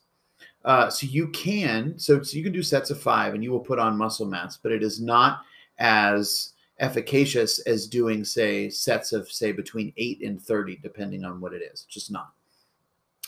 Uh, 0.65 0.89
so 0.89 1.07
you 1.07 1.29
can, 1.29 1.97
so, 1.97 2.21
so 2.21 2.35
you 2.35 2.43
can 2.43 2.51
do 2.51 2.63
sets 2.63 2.89
of 2.89 3.01
five 3.01 3.33
and 3.33 3.43
you 3.43 3.51
will 3.51 3.59
put 3.59 3.79
on 3.79 3.97
muscle 3.97 4.25
mass, 4.25 4.57
but 4.57 4.71
it 4.71 4.83
is 4.83 4.99
not 4.99 5.41
as 5.77 6.53
efficacious 6.79 7.59
as 7.59 7.87
doing, 7.87 8.25
say, 8.25 8.69
sets 8.69 9.13
of, 9.13 9.31
say, 9.31 9.51
between 9.51 9.93
eight 9.97 10.21
and 10.21 10.41
30, 10.41 10.77
depending 10.81 11.23
on 11.23 11.39
what 11.39 11.53
it 11.53 11.61
is. 11.61 11.85
Just 11.89 12.11
not 12.11 12.33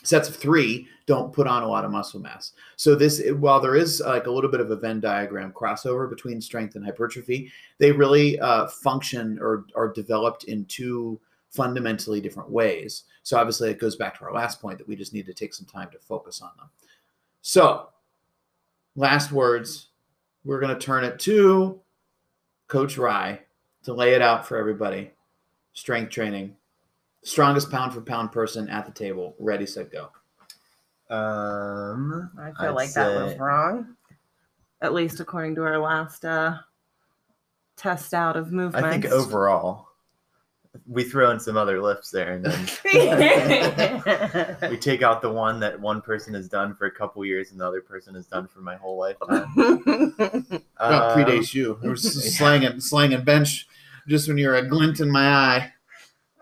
sets 0.04 0.30
of 0.30 0.36
three 0.36 0.88
don't 1.06 1.34
put 1.34 1.48
on 1.48 1.64
a 1.64 1.68
lot 1.68 1.86
of 1.86 1.92
muscle 1.92 2.20
mass. 2.20 2.54
So 2.76 2.96
this, 2.96 3.22
while 3.38 3.60
there 3.60 3.76
is 3.76 4.02
like 4.06 4.28
a 4.28 4.32
little 4.32 4.50
bit 4.50 4.62
of 4.62 4.72
a 4.72 4.76
Venn 4.76 5.00
diagram 5.00 5.52
crossover 5.52 6.10
between 6.10 6.42
strength 6.42 6.76
and 6.76 6.86
hypertrophy, 6.86 7.52
they 7.78 7.92
really 7.92 8.40
uh, 8.40 8.68
function 8.68 9.38
or 9.42 9.66
are 9.76 9.92
developed 9.92 10.46
in 10.46 10.66
two 10.66 11.20
fundamentally 11.50 12.22
different 12.22 12.50
ways. 12.50 13.04
So 13.24 13.38
obviously, 13.38 13.70
it 13.70 13.80
goes 13.80 13.96
back 13.96 14.18
to 14.18 14.26
our 14.26 14.34
last 14.34 14.62
point 14.62 14.78
that 14.78 14.88
we 14.88 14.96
just 14.96 15.14
need 15.14 15.26
to 15.26 15.34
take 15.34 15.54
some 15.54 15.66
time 15.66 15.90
to 15.92 16.00
focus 16.00 16.42
on 16.42 16.52
them. 16.58 16.70
So, 17.42 17.90
last 18.96 19.32
words. 19.32 19.88
We're 20.44 20.60
going 20.60 20.74
to 20.74 20.84
turn 20.84 21.04
it 21.04 21.20
to 21.20 21.80
Coach 22.68 22.98
Rye 22.98 23.42
to 23.84 23.94
lay 23.94 24.16
it 24.16 24.24
out 24.24 24.48
for 24.48 24.58
everybody. 24.58 25.12
Strength 25.74 26.10
training 26.10 26.56
strongest 27.24 27.70
pound 27.72 27.94
for 27.94 28.02
pound 28.02 28.32
person 28.32 28.70
at 28.70 28.86
the 28.86 28.92
table. 28.92 29.36
Ready, 29.40 29.66
set, 29.66 29.92
go. 29.92 30.10
Um, 31.10 32.32
I 32.40 32.52
feel 32.52 32.70
I'd 32.70 32.76
like 32.76 32.90
say... 32.90 33.04
that 33.04 33.26
was 33.26 33.38
wrong. 33.38 33.96
At 34.82 34.94
least 34.94 35.20
according 35.20 35.56
to 35.56 35.64
our 35.64 35.78
last 35.78 36.26
uh, 36.26 36.58
test 37.76 38.14
out 38.14 38.36
of 38.36 38.52
movement. 38.52 38.86
I 38.86 38.92
think 38.92 39.06
overall, 39.06 39.90
we 40.88 41.04
throw 41.04 41.32
in 41.32 41.40
some 41.40 41.58
other 41.58 41.82
lifts 41.82 42.10
there, 42.12 42.34
and 42.34 42.46
then 42.46 42.60
we 44.72 44.78
take 44.78 45.04
out 45.04 45.22
the 45.22 45.30
one 45.30 45.60
that 45.60 45.80
one 45.80 46.02
person 46.02 46.34
has 46.34 46.48
done 46.48 46.74
for 46.76 46.86
a 46.86 46.92
couple 46.92 47.24
years 47.26 47.52
and 47.52 47.60
the 47.60 47.68
other 47.68 47.82
person 47.82 48.16
has 48.16 48.26
done 48.26 48.48
for 48.48 48.62
my 48.62 48.76
whole 48.76 48.98
lifetime. 48.98 49.46
um, 49.58 50.62
predates 50.80 51.54
you. 51.54 51.78
It 51.84 51.90
was 51.90 52.36
slanging, 52.38 52.80
slanging 52.80 53.24
bench 53.24 53.68
just 54.08 54.28
when 54.28 54.38
you're 54.38 54.56
a 54.56 54.68
glint 54.68 55.00
in 55.00 55.12
my 55.12 55.28
eye. 55.28 55.74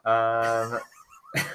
Um, 0.09 0.79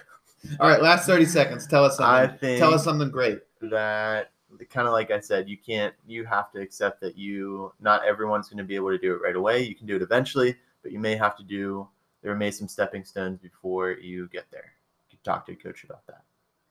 All 0.60 0.68
right, 0.68 0.82
last 0.82 1.06
thirty 1.06 1.24
seconds. 1.24 1.66
Tell 1.66 1.84
us 1.84 1.96
something. 1.96 2.30
I 2.30 2.36
think 2.36 2.58
Tell 2.58 2.74
us 2.74 2.84
something 2.84 3.10
great. 3.10 3.40
That 3.62 4.30
kind 4.70 4.86
of 4.86 4.92
like 4.92 5.10
I 5.10 5.20
said, 5.20 5.48
you 5.48 5.56
can't. 5.56 5.94
You 6.06 6.24
have 6.24 6.52
to 6.52 6.60
accept 6.60 7.00
that 7.00 7.16
you. 7.16 7.72
Not 7.80 8.04
everyone's 8.04 8.48
going 8.48 8.58
to 8.58 8.64
be 8.64 8.76
able 8.76 8.90
to 8.90 8.98
do 8.98 9.14
it 9.14 9.22
right 9.22 9.36
away. 9.36 9.62
You 9.62 9.74
can 9.74 9.86
do 9.86 9.96
it 9.96 10.02
eventually, 10.02 10.56
but 10.82 10.92
you 10.92 10.98
may 10.98 11.16
have 11.16 11.36
to 11.36 11.42
do. 11.42 11.88
There 12.22 12.34
may 12.36 12.50
some 12.50 12.68
stepping 12.68 13.04
stones 13.04 13.38
before 13.38 13.92
you 13.92 14.28
get 14.28 14.44
there. 14.50 14.72
You 15.10 15.18
talk 15.24 15.46
to 15.46 15.52
your 15.52 15.60
coach 15.60 15.84
about 15.84 16.06
that. 16.06 16.22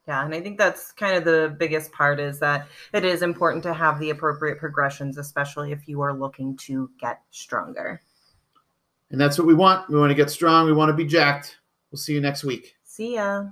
Yeah, 0.08 0.24
and 0.26 0.34
I 0.34 0.41
think 0.41 0.58
that's 0.58 0.91
kind 0.91 1.15
of 1.15 1.24
the 1.24 1.56
biggest 1.58 1.91
part 1.91 2.19
is 2.19 2.39
that 2.39 2.67
it 2.93 3.06
is 3.06 3.22
important 3.22 3.63
to 3.63 3.74
have 3.74 4.00
the 4.00 4.10
appropriate 4.10 4.60
progressions, 4.60 5.17
especially 5.17 5.72
if 5.72 5.88
you 5.88 6.02
are 6.02 6.13
looking 6.13 6.58
to 6.58 6.89
get 7.00 7.22
stronger. 7.32 8.02
And 9.12 9.22
that's 9.22 9.38
what 9.38 9.48
we 9.48 9.54
want. 9.54 9.89
We 9.89 9.98
want 9.98 10.10
to 10.10 10.15
get 10.15 10.30
strong. 10.30 10.65
We 10.65 10.74
want 10.74 10.89
to 10.89 10.93
be 10.93 11.06
jacked. 11.06 11.58
We'll 11.94 12.00
see 12.00 12.14
you 12.14 12.22
next 12.22 12.44
week. 12.44 12.76
See 12.84 13.14
ya. 13.14 13.52